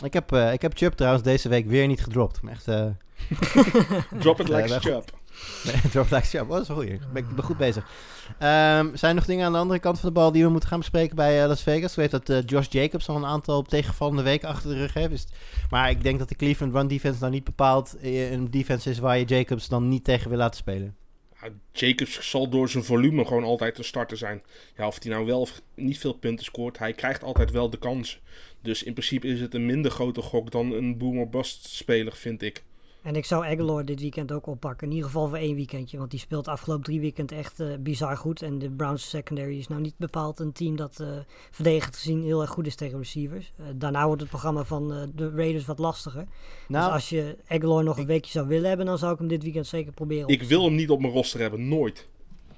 [0.05, 2.41] Ik heb, uh, ik heb Chip trouwens deze week weer niet gedropt.
[2.51, 2.65] Echt,
[4.21, 5.11] Drop it like Chubb.
[5.97, 6.23] Oh, dat
[6.63, 6.87] is wel goed.
[6.89, 7.85] Ik ben, goed bezig.
[8.29, 10.69] Um, zijn er nog dingen aan de andere kant van de bal die we moeten
[10.69, 11.91] gaan bespreken bij uh, Las Vegas?
[11.91, 15.33] Ik weet dat uh, Josh Jacobs al een aantal tegenvallende weken achter de rug heeft.
[15.71, 19.19] Maar ik denk dat de Cleveland run defense nou niet bepaald een defense is waar
[19.19, 20.97] je Jacobs dan niet tegen wil laten spelen.
[21.41, 24.43] Ja, Jacobs zal door zijn volume gewoon altijd een starter zijn.
[24.77, 27.79] Ja, of hij nou wel of niet veel punten scoort, hij krijgt altijd wel de
[27.79, 28.21] kans.
[28.63, 32.43] Dus in principe is het een minder grote gok dan een boomer bust speler, vind
[32.43, 32.63] ik.
[33.07, 34.87] En ik zou Aguilar dit weekend ook oppakken.
[34.87, 35.99] In ieder geval voor één weekendje.
[35.99, 38.43] Want die speelt de afgelopen drie weekend echt uh, bizar goed.
[38.43, 41.09] En de Browns secondary is nou niet bepaald een team dat uh,
[41.51, 43.53] verdedigend gezien heel erg goed is tegen receivers.
[43.61, 46.27] Uh, daarna wordt het programma van de Raiders wat lastiger.
[46.69, 49.29] Nou, dus als je Aguilar nog een weekje zou willen hebben, dan zou ik hem
[49.29, 50.29] dit weekend zeker proberen.
[50.29, 52.09] Ik wil hem niet op mijn roster hebben, nooit.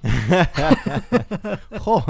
[1.83, 2.07] Goh,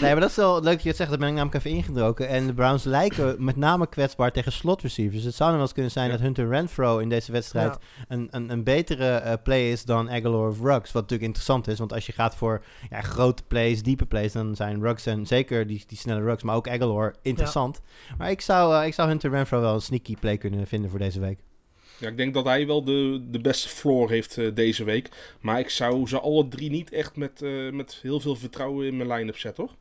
[0.00, 1.10] nee, maar dat is wel leuk dat je het zegt.
[1.10, 2.28] Daar ben ik namelijk even ingedoken.
[2.28, 5.24] En de Browns lijken met name kwetsbaar tegen slot receivers.
[5.24, 6.12] Het zou nou wel eens kunnen zijn ja.
[6.12, 8.04] dat Hunter Renfro in deze wedstrijd ja.
[8.08, 10.92] een, een, een betere uh, play is dan Aguilar of Ruggs.
[10.92, 14.56] Wat natuurlijk interessant is, want als je gaat voor ja, grote plays, diepe plays, dan
[14.56, 17.80] zijn Ruggs en zeker die, die snelle Ruggs, maar ook Aguilar interessant.
[18.18, 20.98] Maar ik zou, uh, ik zou Hunter Renfro wel een sneaky play kunnen vinden voor
[20.98, 21.38] deze week.
[22.00, 25.08] Ja, ik denk dat hij wel de, de beste floor heeft uh, deze week.
[25.40, 28.96] Maar ik zou ze alle drie niet echt met, uh, met heel veel vertrouwen in
[28.96, 29.74] mijn line-up zetten, hoor.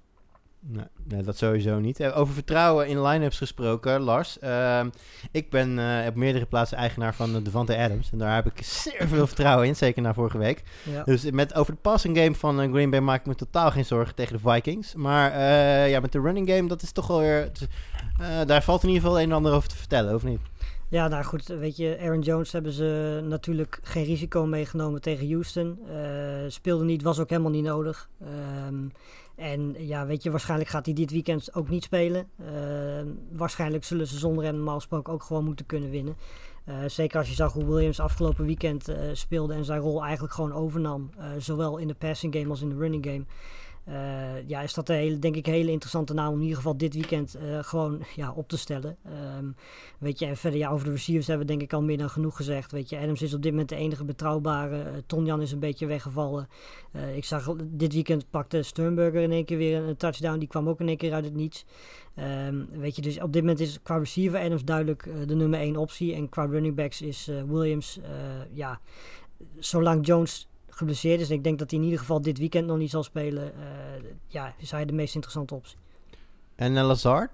[0.62, 2.04] Nee, nee, dat sowieso niet.
[2.04, 4.38] Over vertrouwen in line-ups gesproken, Lars.
[4.44, 4.86] Uh,
[5.32, 8.12] ik ben uh, op meerdere plaatsen eigenaar van de Devante Adams.
[8.12, 10.64] En daar heb ik zeer veel vertrouwen in, zeker na vorige week.
[10.84, 11.04] Ja.
[11.04, 13.86] Dus met, over de passing game van uh, Green Bay maak ik me totaal geen
[13.86, 14.96] zorgen tegen de Vikings.
[14.96, 15.40] Maar
[15.90, 17.52] ja, met de running game, dat is toch wel weer...
[18.46, 20.40] daar valt in ieder geval een en ander over te vertellen, of niet?
[20.90, 25.80] Ja, nou goed, weet je, Aaron Jones hebben ze natuurlijk geen risico meegenomen tegen Houston.
[25.88, 25.96] Uh,
[26.48, 28.10] speelde niet, was ook helemaal niet nodig.
[28.68, 28.92] Um,
[29.36, 32.28] en ja, weet je, waarschijnlijk gaat hij dit weekend ook niet spelen.
[32.42, 32.48] Uh,
[33.32, 36.16] waarschijnlijk zullen ze zonder hem normaal gesproken ook gewoon moeten kunnen winnen.
[36.66, 40.54] Uh, zeker als je zag hoe Williams afgelopen weekend speelde en zijn rol eigenlijk gewoon
[40.54, 41.10] overnam.
[41.38, 43.26] zowel in de passing game als in de running game.
[43.90, 46.58] Uh, ja, is dat een hele, denk ik een hele interessante naam om in ieder
[46.58, 48.98] geval dit weekend uh, gewoon ja, op te stellen.
[49.38, 49.56] Um,
[50.00, 52.10] weet je, en verder ja, over de receivers hebben we denk ik al meer dan
[52.10, 52.72] genoeg gezegd.
[52.72, 54.78] Weet je, Adams is op dit moment de enige betrouwbare.
[54.78, 56.48] Uh, Tonjan is een beetje weggevallen.
[57.16, 60.40] ik zag dit weekend pakte Sternberger in één keer weer een, touchdown.
[60.40, 61.66] Die kwam ook in één keer uit het niets.
[62.48, 65.76] Um, weet je, dus op dit moment is qua receiver Adams duidelijk de nummer één
[65.76, 66.14] optie.
[66.14, 68.00] En qua running backs is Williams,
[68.52, 68.80] ja,
[69.60, 70.49] zolang Jones
[70.80, 71.30] geblesseerd is.
[71.30, 73.44] En ik denk dat hij in ieder geval dit weekend nog niet zal spelen.
[73.44, 75.78] Uh, ja, is hij de meest interessante optie.
[76.56, 77.32] En uh, Lazard?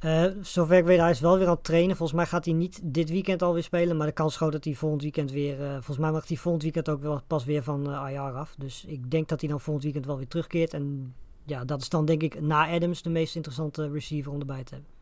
[0.00, 1.96] Uh, zover ik weet, hij is wel weer aan het trainen.
[1.96, 3.96] Volgens mij gaat hij niet dit weekend alweer spelen.
[3.96, 5.60] Maar de kans is groot dat hij volgend weekend weer...
[5.60, 8.54] Uh, volgens mij mag hij volgend weekend ook wel pas weer van uh, IR af.
[8.58, 10.74] Dus ik denk dat hij dan volgend weekend wel weer terugkeert.
[10.74, 11.14] En
[11.44, 14.74] ja, dat is dan denk ik na Adams de meest interessante receiver om erbij te
[14.74, 14.92] hebben.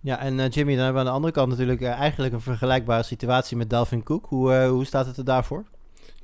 [0.00, 3.56] Ja, en Jimmy, dan hebben we aan de andere kant natuurlijk eigenlijk een vergelijkbare situatie
[3.56, 4.26] met Dalvin Cook.
[4.26, 5.64] Hoe, hoe staat het er daarvoor?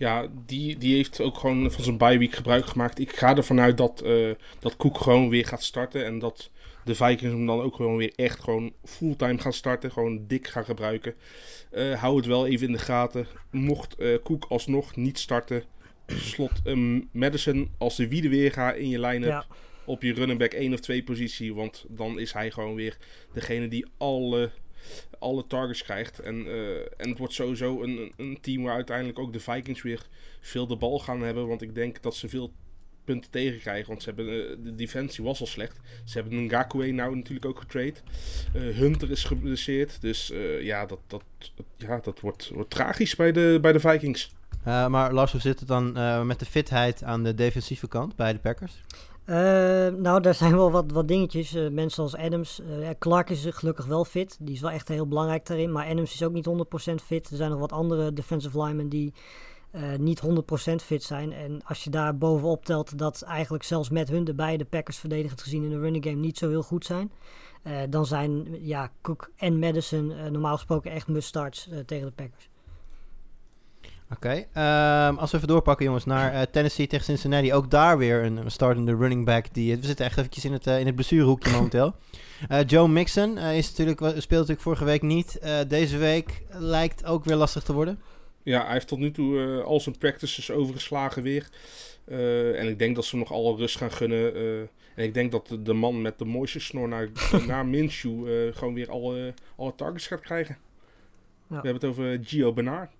[0.01, 2.99] Ja, die, die heeft ook gewoon van zijn bye week gebruik gemaakt.
[2.99, 6.05] Ik ga ervan uit dat, uh, dat Cook gewoon weer gaat starten.
[6.05, 6.51] En dat
[6.85, 9.91] de Vikings hem dan ook gewoon weer echt gewoon fulltime gaan starten.
[9.91, 11.15] Gewoon dik gaan gebruiken.
[11.73, 13.27] Uh, hou het wel even in de gaten.
[13.51, 15.63] Mocht uh, Cook alsnog niet starten.
[16.07, 19.29] Slot um, Madison als de wiede weer gaat in je line-up.
[19.29, 19.47] Ja.
[19.85, 21.55] Op je running back 1 of 2 positie.
[21.55, 22.97] Want dan is hij gewoon weer
[23.33, 24.51] degene die alle
[25.19, 26.19] alle targets krijgt.
[26.19, 30.07] En, uh, en het wordt sowieso een, een team waar uiteindelijk ook de Vikings weer
[30.41, 31.47] veel de bal gaan hebben.
[31.47, 32.53] Want ik denk dat ze veel
[33.05, 33.89] punten tegenkrijgen.
[33.89, 35.81] Want ze hebben, eh, de defensie was al slecht.
[36.05, 37.95] Ze hebben een Ngakwe nou natuurlijk ook getrade.
[38.55, 40.01] Eh, Hunter is geblesseerd.
[40.01, 41.23] Dus eh, ja, dat, dat,
[41.77, 44.31] ja, dat wordt, wordt tragisch bij de, bij de Vikings.
[44.65, 48.17] Eh, maar Lars, hoe zit het dan eh, met de fitheid aan de defensieve kant
[48.17, 48.83] bij de Packers?
[49.25, 49.37] Eh,
[49.89, 51.55] nou, daar zijn wel wat, wat dingetjes.
[51.55, 52.61] Eh, mensen als Adams.
[52.61, 54.37] eh, Clark is gelukkig wel fit.
[54.41, 55.73] Die is wel echt heel belangrijk daarin.
[55.73, 57.31] Maar Adams is ook niet 100% fit.
[57.31, 59.13] Er zijn nog wat andere defensive linemen die
[59.71, 61.33] eh, niet 100% fit zijn.
[61.33, 65.43] En als je daar bovenop telt dat eigenlijk zelfs met hun de beide Packers verdedigend
[65.43, 67.13] gezien in de running game niet zo heel goed zijn.
[67.91, 72.50] dan zijn ja, Cook en Madison normaal gesproken echt must-starts tegen de Packers.
[74.15, 77.53] Oké, ehm, als we even doorpakken jongens naar eh, Tennessee tegen Cincinnati.
[77.53, 79.55] Ook daar weer een, een startende running back.
[79.55, 81.95] Die, we zitten echt eventjes in het, eh, in het blessurehoekje momenteel.
[82.49, 85.39] Eh, Joe Mixon eh, is natuurlijk, speelt natuurlijk vorige week niet.
[85.39, 88.01] Eh, deze week lijkt ook weer lastig te worden.
[88.43, 91.49] Ja, hij heeft tot nu toe eh, al zijn practices overgeslagen weer.
[92.05, 94.35] Eh, en ik denk dat ze hem nog alle rust gaan gunnen.
[94.35, 94.59] eh,
[94.95, 97.09] en ik denk dat de, de man met de mooiste snor naar,
[97.47, 100.57] naar Minshew eh, gewoon weer alle, alle targets gaat krijgen.
[101.47, 102.91] We hebben het over Gio Bernard.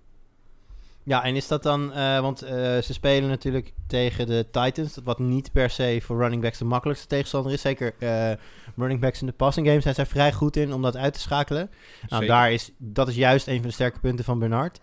[1.11, 5.19] Ja, en is dat dan, eh, want eh, ze spelen natuurlijk tegen de Titans, wat
[5.19, 7.61] niet per se voor running backs de makkelijkste tegenstander is.
[7.61, 8.33] Zeker eh,
[8.77, 11.21] running backs in de passing game zijn zij vrij goed in om dat uit te
[11.21, 11.71] schakelen.
[12.09, 14.81] Nou, daar is, dat is juist een van de sterke punten van Bernard.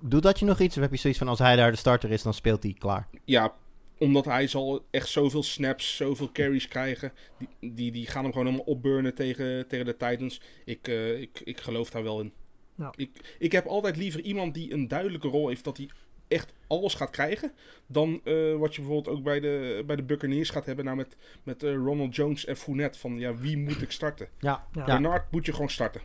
[0.00, 0.76] Doet dat je nog iets?
[0.76, 3.08] Of heb je zoiets van als hij daar de starter is, dan speelt hij klaar?
[3.24, 3.52] Ja,
[3.98, 7.12] omdat hij zal echt zoveel snaps, zoveel carries krijgen.
[7.38, 10.40] Die, die, die gaan hem gewoon helemaal opburnen tegen, tegen de Titans.
[10.64, 10.88] Ik,
[11.18, 12.32] ik, ik geloof daar wel in.
[12.78, 12.92] Nou.
[12.96, 15.88] Ik, ik heb altijd liever iemand die een duidelijke rol heeft dat hij
[16.28, 17.52] echt alles gaat krijgen.
[17.86, 20.84] Dan eh, wat je bijvoorbeeld ook bij de, bij de Buccaneers gaat hebben.
[20.84, 22.98] Nou met, met eh, Ronald Jones en Fournette.
[22.98, 24.28] Van ja, wie moet ik starten?
[24.38, 24.84] Ja, Ja.
[24.84, 26.00] Bernard moet je gewoon starten.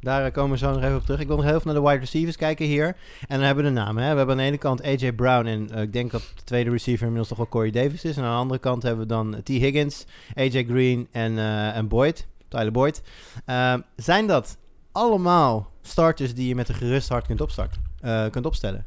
[0.00, 1.20] daar eh, komen we zo nog even op terug.
[1.20, 2.86] Ik wil nog heel even naar de wide receivers kijken hier.
[3.28, 4.02] En dan hebben we de namen.
[4.02, 4.10] Hè.
[4.10, 7.02] We hebben aan de ene kant AJ Brown en ik denk dat de tweede receiver
[7.02, 8.16] inmiddels toch wel Corey Davis is.
[8.16, 9.48] En aan de andere kant hebben we dan T.
[9.48, 13.02] Higgins, AJ Green en, eh, en Boyd, Tyler Boyd.
[13.44, 14.58] Ehm, zijn dat
[14.92, 18.86] allemaal starters die je met een gerust hart kunt, opstarten, eh, kunt opstellen?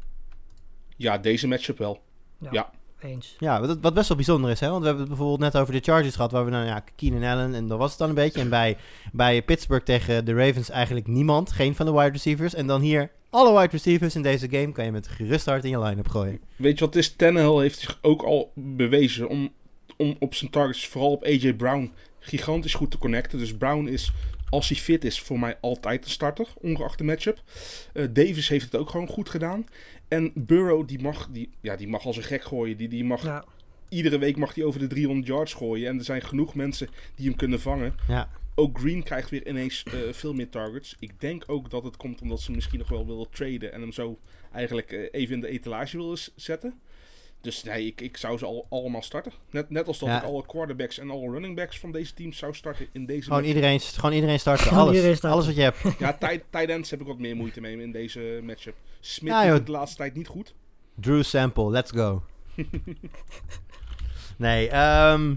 [0.96, 2.02] Ja, deze matchup wel.
[2.50, 2.70] Ja.
[3.00, 3.36] Eens.
[3.38, 4.68] Ja, wat, wat best wel bijzonder is, hè?
[4.68, 7.22] want we hebben het bijvoorbeeld net over de Chargers gehad, waar we dan, ja, Keenan
[7.22, 8.40] Allen en dat was het dan een beetje.
[8.40, 8.76] En bij,
[9.12, 12.54] bij Pittsburgh tegen de Ravens eigenlijk niemand, geen van de wide receivers.
[12.54, 15.70] En dan hier alle wide receivers in deze game kan je met gerust hart in
[15.70, 16.40] je line-up gooien.
[16.56, 17.16] Weet je wat het is?
[17.16, 19.52] Tannehill heeft zich ook al bewezen om,
[19.96, 23.38] om op zijn targets, vooral op AJ Brown, gigantisch goed te connecten.
[23.38, 24.12] Dus Brown is,
[24.48, 27.42] als hij fit is, voor mij altijd een starter, ongeacht de matchup.
[27.92, 29.66] Eh, Davis heeft het ook gewoon goed gedaan.
[30.08, 32.76] En Burrow, die mag, die, ja, die mag als een gek gooien.
[32.76, 33.44] Die, die mag, Ja,
[33.88, 35.88] Iedere week mag hij over de 300 yards gooien.
[35.88, 37.94] En er zijn genoeg mensen die hem kunnen vangen.
[38.08, 40.96] Ja, Ook Green krijgt weer ineens eh, veel meer targets.
[40.98, 43.72] Ik denk ook dat het komt omdat ze misschien nog wel willen traden.
[43.72, 44.18] En hem zo
[44.52, 46.80] eigenlijk eh, even in de etalage willen zetten.
[47.44, 49.32] Dus nee, ik, ik zou ze al, allemaal starten.
[49.50, 50.16] Net, net als dat Ja.
[50.18, 53.38] ik alle quarterbacks en alle running backs van deze teams zou starten in deze gewoon
[53.38, 53.54] matchup.
[53.56, 54.66] iedereen, gewoon iedereen starten.
[54.68, 55.38] Gewoon Alles, iedereen starten.
[55.40, 55.98] alles wat je hebt.
[55.98, 58.74] Ja, tight, tight ends heb ik wat meer moeite mee in deze matchup.
[59.00, 60.54] Smith Ja, doet het de laatste tijd niet goed.
[60.94, 62.22] Drew Sample, let's go.
[64.36, 65.34] nee, ehm,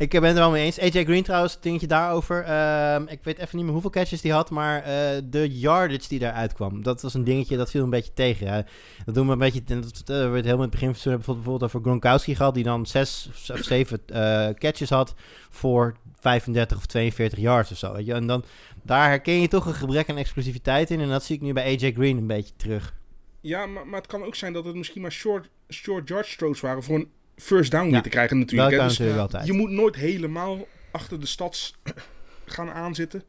[0.00, 0.80] ik ben het er wel mee eens.
[0.80, 2.44] AJ Green trouwens, dingetje daarover.
[2.44, 6.18] Ehm, ik weet even niet meer hoeveel catches die had, maar eh, de yardage die
[6.18, 8.66] daaruit kwam, dat was een dingetje, dat viel een beetje tegen.
[9.04, 11.34] Dat doen we een beetje, dat, dat werd helemaal in het begin van het hebben
[11.34, 15.14] bijvoorbeeld over Gronkowski gehad, die dan zes of zeven eh, catches had
[15.50, 17.92] voor 35 of 42 yards of zo.
[17.92, 18.12] Weet je?
[18.12, 18.44] En dan,
[18.82, 21.64] daar herken je toch een gebrek aan explosiviteit in en dat zie ik nu bij
[21.64, 22.94] AJ Green een beetje terug.
[23.40, 26.60] Ja, maar, maar het kan ook zijn dat het misschien maar short, short yard throws
[26.60, 27.08] waren voor een
[27.40, 28.76] first down weer te krijgen Dat natuurlijk.
[28.76, 28.88] kan.
[28.88, 29.46] Dus natuurlijk altijd.
[29.46, 31.74] je moet nooit helemaal achter de stads
[32.44, 33.22] gaan aanzitten.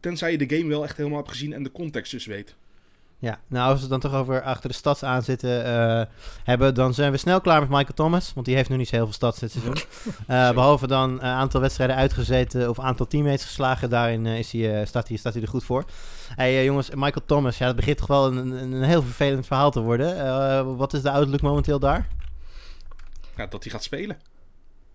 [0.00, 2.54] Tenzij je de game wel echt helemaal hebt gezien en de context dus weet.
[3.18, 6.02] Ja, nou als we het dan toch over achter de stads aan zitten eh,
[6.44, 8.32] hebben, dan zijn we snel klaar met Michael Thomas.
[8.34, 9.76] Want die heeft nog niet zo heel veel stads dit seizoen.
[10.26, 13.90] Eh, behalve dan een aantal wedstrijden uitgezeten of aantal teammates geslagen.
[13.90, 15.84] Daarin eh, is hij, eh, staat, hij, staat hij er goed voor.
[16.34, 19.46] Hey eh, jongens, Michael Thomas, ja, dat begint toch wel een, een, een heel vervelend
[19.46, 20.26] verhaal te worden.
[20.26, 22.08] Eh, wat is de outlook momenteel daar?
[23.36, 24.18] Ja, dat hij gaat spelen.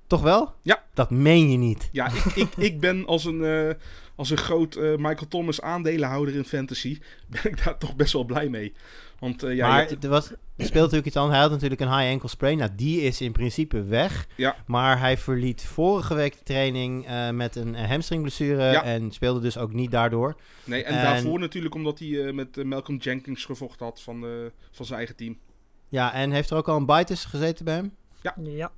[0.08, 0.54] Toch wel?
[0.62, 0.84] Ja.
[0.94, 1.90] Dat meen je niet.
[1.92, 3.76] Ja, ik, ik, ik ben als een, eh,
[4.16, 8.24] als een groot eh, Michael Thomas aandelenhouder in fantasy, ben ik daar toch best wel
[8.24, 8.74] blij mee.
[9.20, 11.34] Want eh, ja, maar hebt- er, was, er speelt natuurlijk iets anders.
[11.34, 12.58] Hij had natuurlijk een high ankle sprain.
[12.58, 14.28] Nou, die is in principe weg.
[14.36, 14.56] Ja.
[14.66, 18.64] Maar hij verliet vorige week de training met een hamstringblessure.
[18.72, 18.84] Ja.
[18.84, 20.36] En speelde dus ook niet daardoor.
[20.64, 24.26] nee, en, en- daarvoor natuurlijk omdat hij met Malcolm Jenkins gevochten had van,
[24.72, 25.38] van zijn eigen team.
[25.90, 27.96] Ja, en heeft er ook al een bite gezeten bij hem?
[28.22, 28.72] Ja.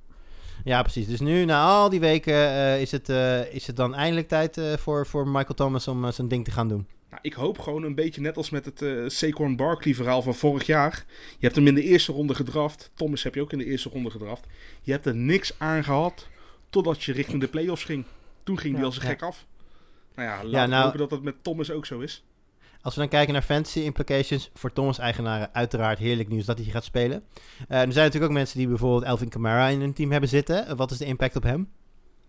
[0.64, 1.06] Ja, precies.
[1.06, 4.56] Dus nu, na al die weken, eh, is, het, eh, is het dan eindelijk tijd
[4.58, 6.86] eh, voor, voor Michael Thomas om zijn ding te gaan doen.
[7.10, 10.34] Nou, ik hoop gewoon een beetje net als met het eh Saquon Barkley verhaal van
[10.34, 11.04] vorig jaar.
[11.38, 12.90] Je hebt hem in de eerste ronde gedraft.
[12.94, 14.46] Thomas heb je ook in de eerste ronde gedraft.
[14.82, 16.28] Je hebt er niks aan gehad
[16.70, 18.04] totdat je richting de playoffs ging.
[18.42, 18.86] Toen ging hij Ja.
[18.88, 19.08] als een Ja.
[19.08, 19.46] gek af.
[20.14, 22.24] Nou ja, laten Ja, we nou- hopen dat dat met Thomas ook zo is.
[22.82, 26.84] Als we dan kijken naar fantasy implications, voor Thomas-eigenaren uiteraard heerlijk nieuws dat hij gaat
[26.84, 27.24] spelen.
[27.68, 30.76] Eh, er zijn natuurlijk ook mensen die bijvoorbeeld Elvin Kamara in hun team hebben zitten.
[30.76, 31.70] Wat is de impact op hem?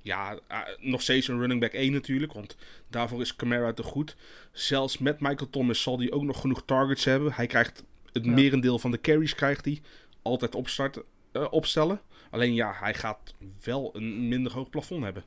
[0.01, 2.55] Ja, eh, nog steeds een running back 1 natuurlijk, want
[2.89, 4.15] daarvoor is Camara te goed.
[4.51, 7.33] Zelfs met Michael Thomas zal hij ook nog genoeg targets hebben.
[7.33, 8.31] Hij krijgt het Ja.
[8.31, 9.81] merendeel van de carries krijgt hij.
[10.21, 12.01] Altijd opstarten, eh, opstellen.
[12.29, 13.33] Alleen ja, hij gaat
[13.63, 15.23] wel een minder hoog plafond hebben.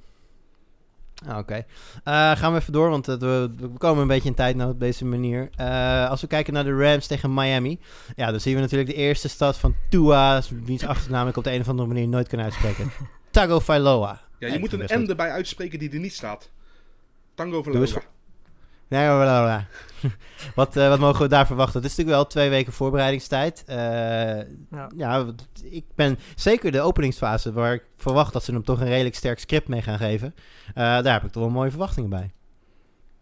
[1.24, 1.64] Ah, Oké.
[2.04, 5.04] Eh, gaan we even door, want eh, we, komen een beetje in tijdnood op deze
[5.04, 5.50] manier.
[5.56, 7.78] Eh, als we kijken naar de Rams tegen Miami.
[8.16, 11.52] Ja, dan zien we natuurlijk de eerste stad van Tua, wiens achternaam ik op de
[11.52, 12.90] een of andere manier nooit kan uitspreken.
[13.30, 14.20] Tagovailoa.
[14.38, 15.04] Ja, je moet een.
[15.04, 16.50] M erbij uitspreken die er niet staat.
[17.34, 18.02] Tango Valola.
[18.88, 19.68] Nee, maar
[20.54, 21.80] wat, eh, wat mogen we daar verwachten?
[21.80, 23.64] Het is natuurlijk wel twee weken voorbereidingstijd.
[23.66, 23.76] Eh,
[24.96, 25.26] Ja.
[25.62, 29.38] ik ben zeker de openingsfase waar ik verwacht dat ze hem toch een redelijk sterk
[29.38, 30.34] script mee gaan geven.
[30.68, 32.30] Eh, daar heb ik toch wel mooie verwachtingen bij.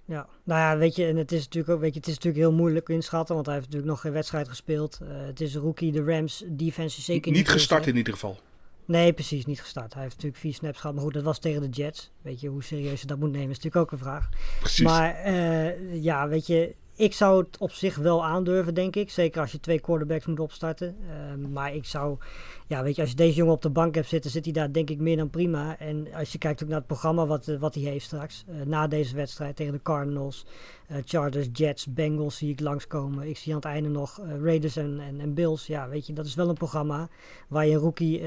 [0.06, 2.44] Ja, nou ja, weet je, en het is natuurlijk ook, weet je, het is natuurlijk
[2.44, 4.98] heel moeilijk inschatten, want hij heeft natuurlijk nog geen wedstrijd gespeeld.
[5.02, 8.12] Eh, het is een rookie, de Rams defense is zeker niet, Niet gestart in ieder
[8.12, 8.38] geval.
[8.86, 9.92] Nee, precies, niet gestart.
[9.92, 12.10] Hij heeft natuurlijk vier snaps gehad, maar goed, dat was tegen de Jets.
[12.22, 14.28] Weet je, hoe serieus je dat moet nemen is natuurlijk ook een vraag.
[14.60, 14.84] Precies.
[14.84, 19.10] Maar eh, ja, weet je, ik zou het op zich wel aandurven, denk ik.
[19.10, 20.96] Zeker als je twee quarterbacks moet opstarten.
[21.08, 22.18] Eh, maar ik zou,
[22.66, 24.72] ja, weet je, als je deze jongen op de bank hebt zitten, zit hij daar
[24.72, 25.78] denk ik meer dan prima.
[25.78, 28.44] En als je kijkt ook naar het programma wat, eh, wat hij heeft straks.
[28.46, 30.46] eh, na deze wedstrijd tegen de Cardinals,
[30.86, 33.28] eh, Chargers, Jets, Bengals zie ik langskomen.
[33.28, 35.66] Ik zie aan het einde nog Raiders en, en, en Bills.
[35.66, 37.08] Ja, weet je, dat is wel een programma
[37.48, 38.20] waar je een rookie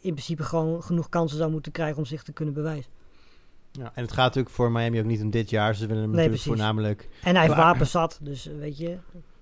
[0.00, 2.99] in principe gewoon genoeg kansen zou moeten krijgen om zich te kunnen bewijzen.
[3.72, 5.74] Ja, en het gaat natuurlijk voor Miami ook niet om dit jaar.
[5.74, 6.62] Ze willen hem Nee, natuurlijk precies.
[6.62, 7.08] voornamelijk...
[7.22, 8.96] En hij heeft wapens zat, dus eh, weet je,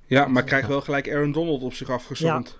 [0.07, 2.59] ja, maar krijgt wel gelijk Aaron Donald op zich afgezond.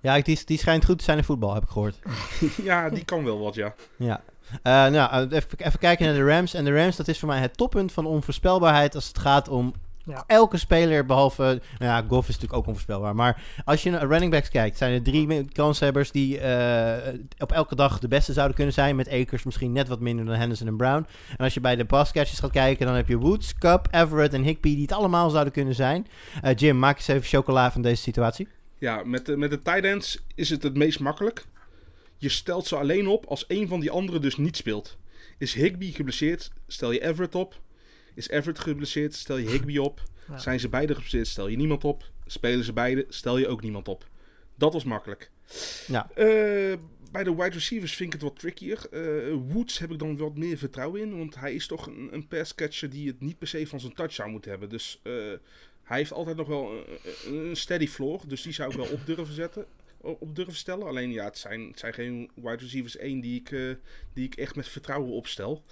[0.00, 1.98] Ja, die, die schijnt goed te zijn in voetbal, heb ik gehoord.
[2.62, 2.90] Ja.
[2.90, 3.74] die kan wel wat, ja.
[3.96, 4.22] Ja.
[4.62, 6.54] Eh, nou, even, even kijken naar de Rams.
[6.54, 9.74] En de Rams, dat is voor mij het toppunt van onvoorspelbaarheid als het gaat om
[10.04, 10.24] Ja.
[10.26, 11.42] elke speler, behalve...
[11.42, 13.14] Nou ja, Goff is natuurlijk ook onvoorspelbaar.
[13.14, 17.74] Maar als je naar running backs kijkt, zijn er drie kanshebbers die eh, op elke
[17.74, 18.96] dag de beste zouden kunnen zijn.
[18.96, 21.06] Met Akers misschien net wat minder dan Henderson en Brown.
[21.30, 24.42] En als je bij de passcatches gaat kijken, dan heb je Woods, Cup, Everett en
[24.42, 26.06] Higby die het allemaal zouden kunnen zijn.
[26.42, 28.48] Eh, Jim, maak eens even chocola van deze situatie.
[28.78, 31.44] Ja, met de, met de tight ends is het het meest makkelijk.
[32.16, 34.96] Je stelt ze alleen op als een van die anderen dus niet speelt.
[35.38, 37.60] Is Higby geblesseerd, stel je Everett op.
[38.14, 40.02] Is Everett geblesseerd, stel je Higby op.
[40.28, 40.38] Ja.
[40.38, 42.10] Zijn ze beide geblesseerd, stel je niemand op.
[42.26, 44.06] Spelen ze beide, stel je ook niemand op.
[44.54, 45.30] Dat was makkelijk.
[45.86, 46.10] Ja.
[46.14, 46.78] Eh,
[47.10, 48.86] bij de wide receivers vind ik het wat trickier.
[48.90, 51.18] Eh, Woods heb ik dan wat meer vertrouwen in.
[51.18, 54.12] Want hij is toch een, een passcatcher die het niet per se van zijn touch
[54.12, 54.68] zou moeten hebben.
[54.68, 55.12] Dus eh,
[55.82, 56.84] hij heeft altijd nog wel
[57.26, 58.20] een, een steady floor.
[58.26, 59.66] Dus die zou ik wel op durven zetten.
[60.02, 60.86] Op durven stellen.
[60.86, 63.74] Alleen ja, het zijn, het zijn geen wide receivers één die ik, eh,
[64.12, 65.64] die ik echt met vertrouwen opstel.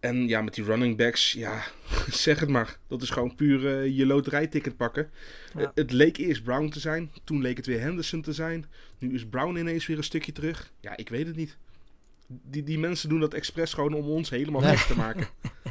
[0.00, 1.62] En ja, met die running backs, ja,
[2.10, 2.78] zeg het maar.
[2.88, 5.10] Dat is gewoon puur eh, je loterijticket pakken.
[5.54, 5.60] Ja.
[5.60, 7.12] Eh, het leek eerst Brown te zijn.
[7.24, 8.66] Toen leek het weer Henderson te zijn.
[8.98, 10.72] Nu is Brown ineens weer een stukje terug.
[10.80, 11.56] Ja, ik weet het niet.
[12.26, 14.76] Die, die mensen doen dat expres gewoon om ons helemaal Nee.
[14.76, 15.26] gek te maken.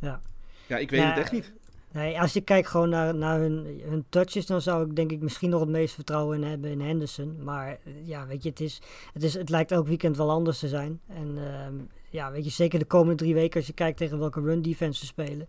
[0.00, 0.20] Ja.
[0.66, 1.52] Ja, ik weet het echt niet.
[1.94, 5.20] Nee, als je kijkt gewoon naar, naar hun, hun touches, dan zou ik denk ik
[5.20, 7.44] misschien nog het meest vertrouwen in hebben in Henderson.
[7.44, 8.80] Maar eh, ja, weet je, het, is,
[9.12, 11.00] het, is, het lijkt elk weekend wel anders te zijn.
[11.06, 11.74] En ehm,
[12.10, 15.00] ja, weet je, zeker de komende drie weken als je kijkt tegen welke run defense
[15.00, 15.48] ze spelen.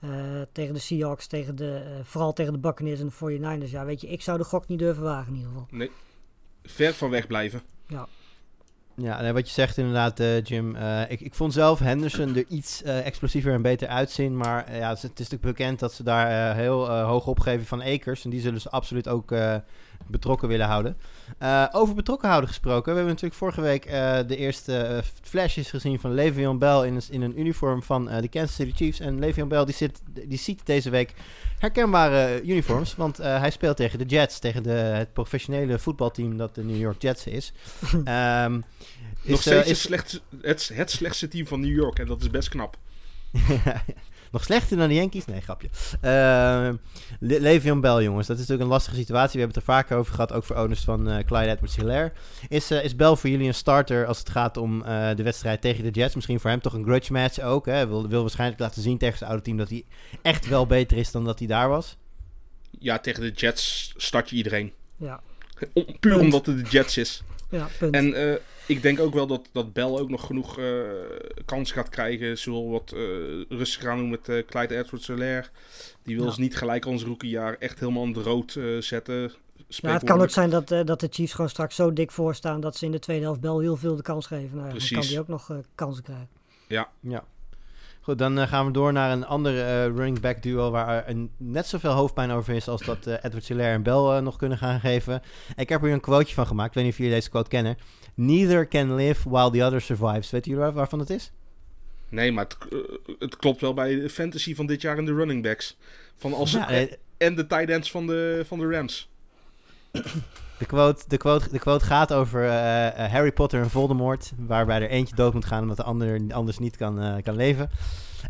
[0.00, 0.10] eh,
[0.52, 3.70] tegen de Seahawks, tegen de, eh, vooral tegen de Buccaneers en de 49ers.
[3.70, 5.66] Ja, weet je, ik zou de gok niet durven wagen in ieder geval.
[5.70, 5.90] Nee.
[6.62, 7.62] Ver van weg blijven.
[7.86, 8.08] Ja,
[9.02, 10.76] nee, wat je zegt inderdaad, eh, Jim.
[10.76, 14.36] eh, ik, ik vond zelf Henderson er iets eh, explosiever en beter uitzien.
[14.36, 18.24] Maar ja, het, is- natuurlijk bekend dat ze daar heel hoog opgeven van Akers.
[18.24, 19.30] En die zullen ze absoluut ook
[20.12, 20.96] betrokken willen houden.
[21.38, 22.84] Eh, over betrokken houden gesproken.
[22.84, 26.94] We hebben natuurlijk vorige week eh, de eerste eh, flashes gezien van Le'Veon Bell in
[26.94, 29.00] een, in een uniform van de Kansas City Chiefs.
[29.00, 31.14] En Le'Veon Bell die, zit, die ziet deze week
[31.58, 32.94] herkenbare uniforms.
[32.96, 37.02] Want hij speelt tegen de Jets, tegen de, het professionele voetbalteam dat de New York
[37.02, 37.52] Jets is.
[38.04, 38.60] Ehm,
[39.22, 41.98] is, Nog steeds is- het, slechtste, het, het slechtste team van New York.
[41.98, 42.76] En dat is best knap.
[44.32, 45.24] Nog slechter dan de Yankees?
[45.24, 45.68] Nee, grapje.
[46.00, 46.74] Ehm
[47.20, 48.26] Le- Le'Veon Bell, jongens.
[48.26, 49.32] Dat is natuurlijk een lastige situatie.
[49.32, 52.12] We hebben het er vaker over gehad, ook voor owners van eh Clyde Edwards-Hilaire.
[52.48, 55.60] Is, eh, is Bell voor jullie een starter als het gaat om eh, de wedstrijd
[55.60, 56.14] tegen de Jets?
[56.14, 57.66] Misschien voor hem toch een grudge match ook.
[57.66, 57.86] Hè?
[57.86, 59.84] Wil, wil waarschijnlijk laten zien tegen zijn oude team dat hij
[60.22, 61.96] echt wel beter is dan dat hij daar was.
[62.78, 64.72] Ja, tegen de Jets start je iedereen.
[64.96, 65.20] Ja,
[65.72, 66.20] Om- puur Punt.
[66.20, 67.22] omdat het de Jets is.
[67.50, 67.94] ja punt.
[67.94, 68.34] En eh,
[68.66, 70.64] ik denk ook wel dat, dat Bell ook nog genoeg eh,
[71.44, 72.38] kans gaat krijgen.
[72.38, 73.00] Zullen wat uh,
[73.48, 75.46] rustig aan doen met uh, Clyde Edwards-Helaire.
[76.02, 76.30] Die wil Ja.
[76.32, 79.32] ze niet gelijk ons rookiejaar echt helemaal aan de rood eh, zetten.
[79.66, 82.60] Ja, het kan ook zijn dat, eh, dat de Chiefs gewoon straks zo dik voorstaan
[82.60, 84.56] dat ze in de tweede helft Bell heel veel de kans geven.
[84.56, 86.28] Nou, ja, dan kan die ook nog eh, kansen krijgen.
[87.00, 87.24] Ja.
[88.00, 91.08] Goed, dan eh, gaan we door naar een ander eh, running back duo waar er
[91.10, 94.36] een, net zoveel hoofdpijn over is als dat eh, Edward Hilaire en Bell eh, nog
[94.36, 95.22] kunnen gaan geven.
[95.56, 97.76] Ik heb hier een quoteje van gemaakt, ik weet niet of jullie deze quote kennen.
[98.14, 100.30] Neither can live while the other survives.
[100.30, 101.32] Weet jullie waar- waarvan het is?
[102.08, 102.78] Nee, maar het, eh,
[103.18, 105.76] het klopt wel bij de fantasy van dit jaar in de running backs.
[106.16, 109.08] Van als Ja, en, en de tight ends van de, van de Rams.
[110.58, 114.80] de, quote, de, quote, de quote gaat over eh, eh, Harry Potter en Voldemort, waarbij
[114.82, 117.70] er eentje dood moet gaan omdat de ander anders niet kan, kan leven.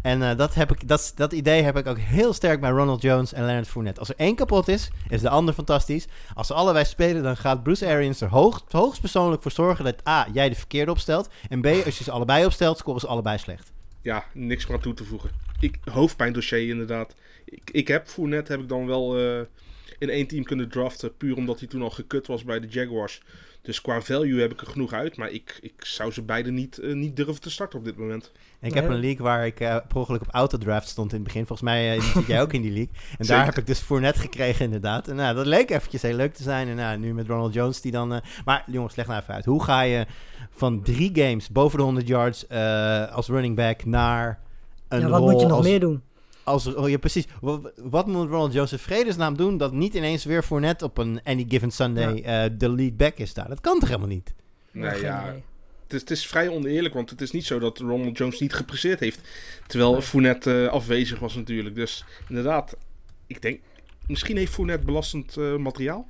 [0.03, 3.03] En eh, dat, heb ik, dat, dat idee heb ik ook heel sterk bij Ronald
[3.03, 4.01] Jones en Leonard Fournette.
[4.01, 6.07] Als er één kapot is, is de ander fantastisch.
[6.35, 10.27] Als ze allebei spelen, dan gaat Bruce Arians er hoog, hoogstpersoonlijk voor zorgen dat A,
[10.33, 11.29] jij de verkeerde opstelt.
[11.49, 13.73] En B, als je ze allebei opstelt, scoren ze allebei slecht.
[14.01, 15.31] Ja, niks meer aan toe te voegen.
[15.61, 17.15] Ik, hoofdpijndossier inderdaad.
[17.45, 19.41] Ik, ik heb Fournette heb ik dan wel eh,
[20.03, 21.17] in één team kunnen draften.
[21.17, 23.23] Puur omdat hij toen al gekut was bij de Jaguars.
[23.63, 25.17] Dus qua value heb ik er genoeg uit.
[25.17, 28.31] Maar ik, ik zou ze beide niet, eh, niet durven te starten op dit moment.
[28.61, 28.83] En ik Nee.
[28.83, 31.47] heb een league waar ik eh per ongeluk op autodraft stond in het begin.
[31.47, 32.93] Volgens mij eh, zit jij ook in die league.
[33.19, 35.09] En daar heb ik dus Fournette gekregen inderdaad.
[35.09, 36.69] En nou, dat leek eventjes heel leuk te zijn.
[36.69, 38.13] En nou, nu met Ronald Jones die dan...
[38.15, 39.45] eh, maar jongens, leg nou even uit.
[39.45, 40.07] Hoe ga je
[40.51, 44.41] van drie games boven de 100 yards eh, als running back naar
[44.89, 46.03] een ja, wat rol moet je nog als, meer doen?
[46.45, 47.27] Als, oh ja, precies.
[47.41, 51.21] Wat, wat moet Ronald Jones in vredesnaam doen dat niet ineens weer Fournette op een
[51.25, 53.49] Any Given Sunday eh, de lead back is daar?
[53.49, 54.35] Dat kan toch helemaal niet?
[54.71, 55.43] Nee, geen ja, idee.
[55.83, 56.95] het is, het is vrij oneerlijk.
[56.95, 59.21] Want het is niet zo dat Ronald Jones niet gepresseerd heeft.
[59.67, 60.03] Terwijl Nee.
[60.03, 61.75] Fournette eh, afwezig was natuurlijk.
[61.75, 62.77] Dus inderdaad,
[63.27, 63.61] ik denk...
[64.07, 66.07] Misschien heeft Fournette belastend eh, materiaal.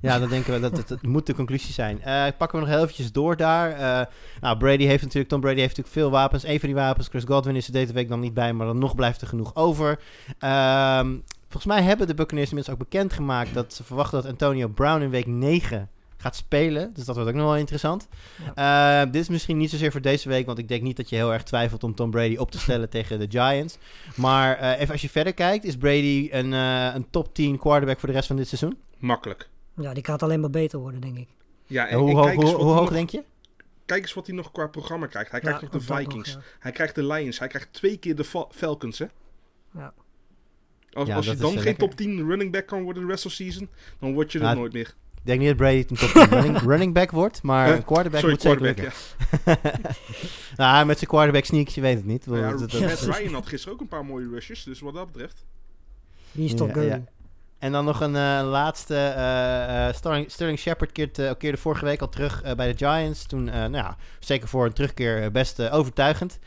[0.00, 0.60] Ja, dat denken we.
[0.60, 2.02] Dat, dat, dat moet de conclusie zijn.
[2.02, 3.70] Eh, pakken we nog heel eventjes door daar.
[3.70, 4.06] Eh,
[4.40, 6.44] nou, Brady heeft natuurlijk, Tom Brady heeft natuurlijk veel wapens.
[6.44, 8.78] Een van die wapens, Chris Godwin is er deze week dan niet bij, maar dan
[8.78, 10.00] nog blijft er genoeg over.
[10.38, 15.02] Ehm, volgens mij hebben de Buccaneers inmiddels ook bekendgemaakt dat ze verwachten dat Antonio Brown
[15.02, 16.92] in week 9 gaat spelen.
[16.94, 18.08] Dus dat wordt ook nog wel interessant.
[18.54, 21.16] Eh, dit is misschien niet zozeer voor deze week, want ik denk niet dat je
[21.16, 23.78] heel erg twijfelt om Tom Brady op te stellen tegen de Giants.
[24.16, 27.98] Maar eh, even als je verder kijkt, is Brady een, eh, een top 10 quarterback
[27.98, 28.78] voor de rest van dit seizoen?
[28.98, 29.48] Makkelijk.
[29.80, 31.28] Ja, die gaat alleen maar beter worden, denk ik.
[31.66, 33.22] Ja, En hoe, hoog- hoe, hoog nog- denk je?
[33.86, 35.30] kijk eens wat hij nog qua programma krijgt.
[35.30, 36.32] Hij Ja, krijgt nog de nog, Vikings.
[36.32, 36.40] ja.
[36.58, 37.38] Hij krijgt de Lions.
[37.38, 39.06] Hij krijgt twee keer de Fa- Falcons, hè?
[39.74, 39.92] Ja.
[40.92, 41.88] Als, Ja, als je dan eh, geen lekker.
[41.88, 43.68] top 10 running back kan worden de rest of season,
[43.98, 44.94] dan word je er Ja, nooit meer.
[45.14, 47.76] Ik denk niet dat Brady een top 10 running, running back wordt, maar Huh?
[47.76, 48.94] een quarterback Sorry, moet zeker quarterback.
[49.44, 49.94] lukken.
[50.56, 52.24] nou, met zijn quarterback sneaks, je weet het niet.
[52.24, 52.30] Ja.
[52.30, 54.94] Nou ja, Dat- dat- Matt Ryan had gisteren ook een paar mooie rushes, dus wat
[54.94, 55.44] dat betreft.
[56.32, 57.04] Wie is toch ja.
[57.58, 58.94] En dan nog een eh, laatste.
[58.94, 60.92] eh, eh, Sterling, Sterling Shepard
[61.38, 63.26] keerde vorige week al terug bij de Giants.
[63.26, 66.38] Toen, nou ja, zeker voor een terugkeer best overtuigend.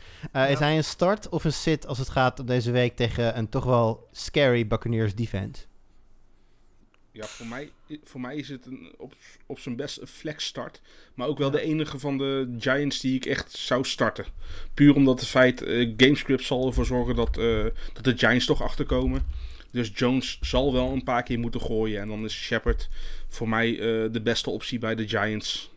[0.48, 3.48] Is hij een start of een sit als het gaat op deze week tegen een
[3.48, 5.62] toch wel scary Buccaneers defense?
[7.12, 7.70] Ja, voor mij,
[8.04, 9.14] voor mij is het een, op,
[9.46, 10.80] op zijn best een flex start.
[11.14, 14.24] Maar ook wel de enige van de Giants die ik echt zou starten.
[14.74, 15.60] Puur omdat het feit,
[15.96, 17.34] Gamescript zal ervoor zorgen dat,
[17.92, 19.26] dat de Giants toch achterkomen.
[19.72, 22.00] Dus Jones zal wel een paar keer moeten gooien.
[22.00, 22.88] En dan is Shepard
[23.28, 25.70] voor mij eh, de beste optie bij de Giants.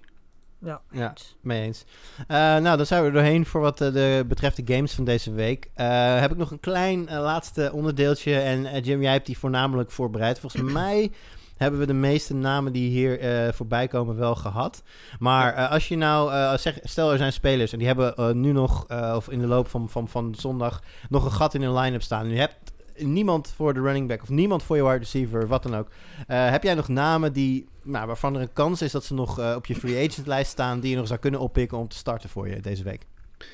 [0.60, 1.14] Ja, Ja.
[1.41, 1.86] Mee eens.
[2.28, 5.04] Eh, nou, dan zijn we er doorheen voor wat eh, de, betreft de games van
[5.04, 5.70] deze week.
[5.74, 8.39] Eh, heb ik nog een klein laatste onderdeeltje.
[8.39, 10.39] En Jim, jij hebt die voornamelijk voorbereid.
[10.39, 11.12] Volgens mij
[11.58, 14.84] hebben we de meeste namen die hier eh, voorbij komen wel gehad.
[15.20, 18.52] Maar eh, als je nou, eh, zeg, stel er zijn spelers en die hebben nu
[18.52, 21.74] nog, eh, of in de loop van, van, van zondag, nog een gat in hun
[21.74, 22.26] line-up staan.
[22.26, 25.64] En je hebt niemand voor de running back of niemand voor je wide receiver, wat
[25.64, 25.88] dan ook.
[26.28, 29.39] Eh, heb jij nog namen die, nou, waarvan er een kans is dat ze nog
[29.39, 31.96] eh, op je free agent lijst staan, die je nog zou kunnen oppikken om te
[31.96, 33.06] starten voor je deze week?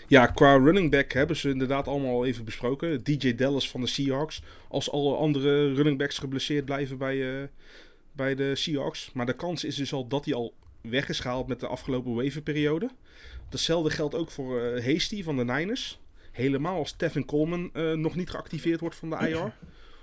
[0.07, 3.03] Ja, qua running back hebben ze inderdaad allemaal al even besproken.
[3.03, 4.41] DJ Dallas van de Seahawks.
[4.67, 7.47] Als alle andere running backs geblesseerd blijven bij, eh,
[8.11, 9.11] bij de Seahawks.
[9.13, 12.15] Maar de kans is dus al dat hij al weg is gehaald met de afgelopen
[12.15, 12.89] waverperiode.
[13.49, 16.00] Datzelfde geldt ook voor Hasty van de Niners.
[16.31, 19.53] Helemaal als Tevin Coleman eh, nog niet geactiveerd wordt van de IR.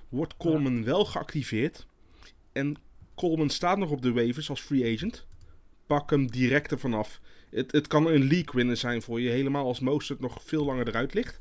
[0.08, 1.86] Wordt Coleman wel geactiveerd.
[2.52, 2.76] En
[3.14, 5.26] Coleman staat nog op de waivers als free agent.
[5.86, 7.20] Pak hem direct ervan af.
[7.50, 10.88] Het, het kan een league winner zijn voor je, helemaal als Mostert nog veel langer
[10.88, 11.38] eruit ligt.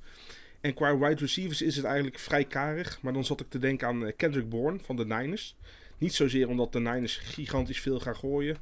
[0.62, 3.02] En qua wide receivers is het eigenlijk vrij karig.
[3.02, 5.56] Maar dan zat ik te denken aan eh, Kendrick Bourne van de Niners.
[5.98, 8.58] Niet zozeer omdat de Niners gigantisch veel gaan gooien.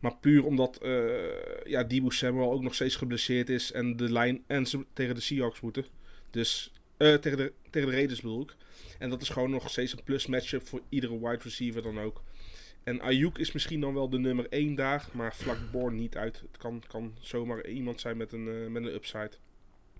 [0.00, 3.72] Maar puur omdat eh ja, Debo Samuel ook nog steeds geblesseerd is.
[3.72, 5.84] En, de lijn, en ze tegen de Seahawks moeten.
[6.30, 8.54] Dus eh, tegen, de, tegen de Raiders bedoel ik.
[8.98, 12.22] En dat is gewoon nog steeds een plus matchup voor iedere wide receiver dan ook.
[12.84, 16.40] En Ayuk is misschien dan wel de nummer 1 daar, maar vlak Bourne niet uit.
[16.40, 19.30] Het kan, kan zomaar iemand zijn met een, eh, met een upside.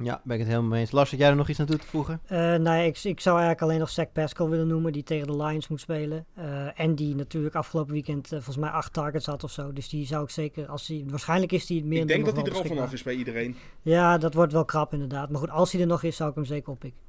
[0.02, 0.90] Ja, ben ik het helemaal mee eens.
[0.90, 2.20] Lars, had jij er nog iets aan toe te voegen?
[2.26, 5.26] Eh nou ja, ik, ik zou eigenlijk alleen nog Zach Pascal willen noemen, die tegen
[5.26, 6.26] de Lions moet spelen.
[6.34, 9.72] Eh, en die natuurlijk afgelopen weekend eh, volgens mij acht targets had of zo.
[9.72, 12.44] Dus die zou ik zeker, als hij, waarschijnlijk is hij meer ik denk dat hij
[12.44, 13.56] er al vanaf is bij iedereen.
[13.82, 15.30] Ja, dat wordt wel krap inderdaad.
[15.30, 17.00] Maar goed, als hij er nog is, zou ik hem zeker oppikken.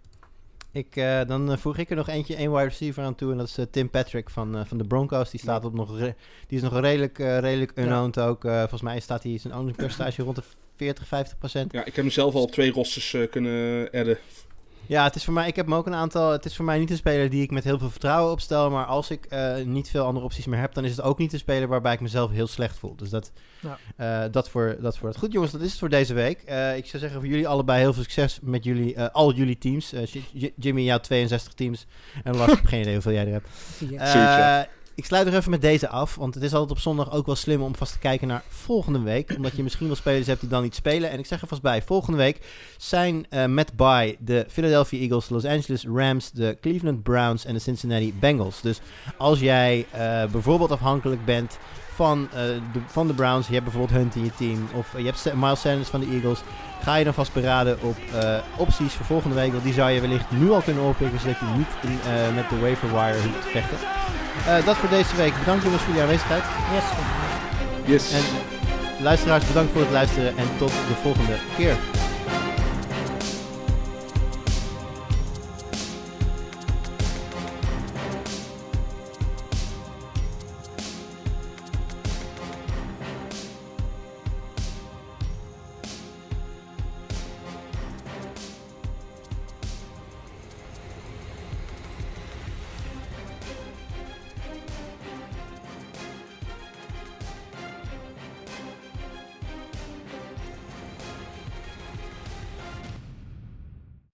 [0.73, 3.31] Ik, eh, dan voeg ik er nog eentje, één wide receiver aan toe.
[3.31, 5.29] En dat is Tim Patrick van, van de Broncos.
[5.29, 6.15] Die, staat op nog re-
[6.47, 8.45] die is nog redelijk, redelijk unowned ook.
[8.45, 10.43] Eh, volgens mij staat hij zijn owning percentage rond de
[10.81, 11.71] 40, 50 procent.
[11.71, 14.17] Ja, ik heb mezelf al op twee rosters eh, kunnen adden.
[14.85, 16.31] Ja, het is voor mij, ik heb hem ook een aantal.
[16.31, 18.69] Het is voor mij niet een speler die ik met heel veel vertrouwen opstel.
[18.69, 21.33] Maar als ik eh, niet veel andere opties meer heb, dan is het ook niet
[21.33, 22.95] een speler waarbij ik mezelf heel slecht voel.
[22.95, 23.77] Dus dat, Ja.
[24.25, 25.17] eh, dat, voor, dat voor het.
[25.17, 26.41] Goed, jongens, dat is het voor deze week.
[26.41, 29.57] Eh, ik zou zeggen voor jullie allebei heel veel succes met jullie, eh, al jullie
[29.57, 29.93] teams.
[30.55, 31.85] Jimmy, jouw 62 teams.
[32.23, 33.47] En Lars, ik heb geen idee hoeveel jij er hebt.
[33.51, 33.99] Vier.
[35.01, 37.35] Ik sluit nog even met deze af, want het is altijd op zondag ook wel
[37.35, 39.33] slim om vast te kijken naar volgende week.
[39.35, 41.09] Omdat je misschien wel spelers hebt die dan niet spelen.
[41.09, 42.39] En ik zeg er vast bij, volgende week
[42.77, 47.53] zijn eh, met bye de Philadelphia Eagles, de Los Angeles Rams, de Cleveland Browns en
[47.53, 48.61] de Cincinnati Bengals.
[48.61, 48.81] Dus
[49.17, 51.57] als jij eh, bijvoorbeeld afhankelijk bent
[51.93, 52.41] van, eh,
[52.73, 55.61] de, van de Browns, je hebt bijvoorbeeld Hunt in je team, of je hebt Miles
[55.61, 56.41] Sanders van de Eagles,
[56.81, 57.97] ga je dan vast beraden op
[58.57, 59.51] opties voor volgende week.
[59.51, 61.93] Want die zou je wellicht nu al kunnen oppikken, zodat je niet
[62.35, 63.77] met de waiver wire hoeft te vechten.
[64.47, 65.39] Eh, dat voor deze week.
[65.39, 66.43] Bedankt jongens voor jullie aanwezigheid.
[66.73, 66.83] Yes.
[67.85, 68.13] Yes.
[68.13, 68.23] En
[69.03, 71.75] luisteraars, bedankt voor het luisteren en tot de volgende keer.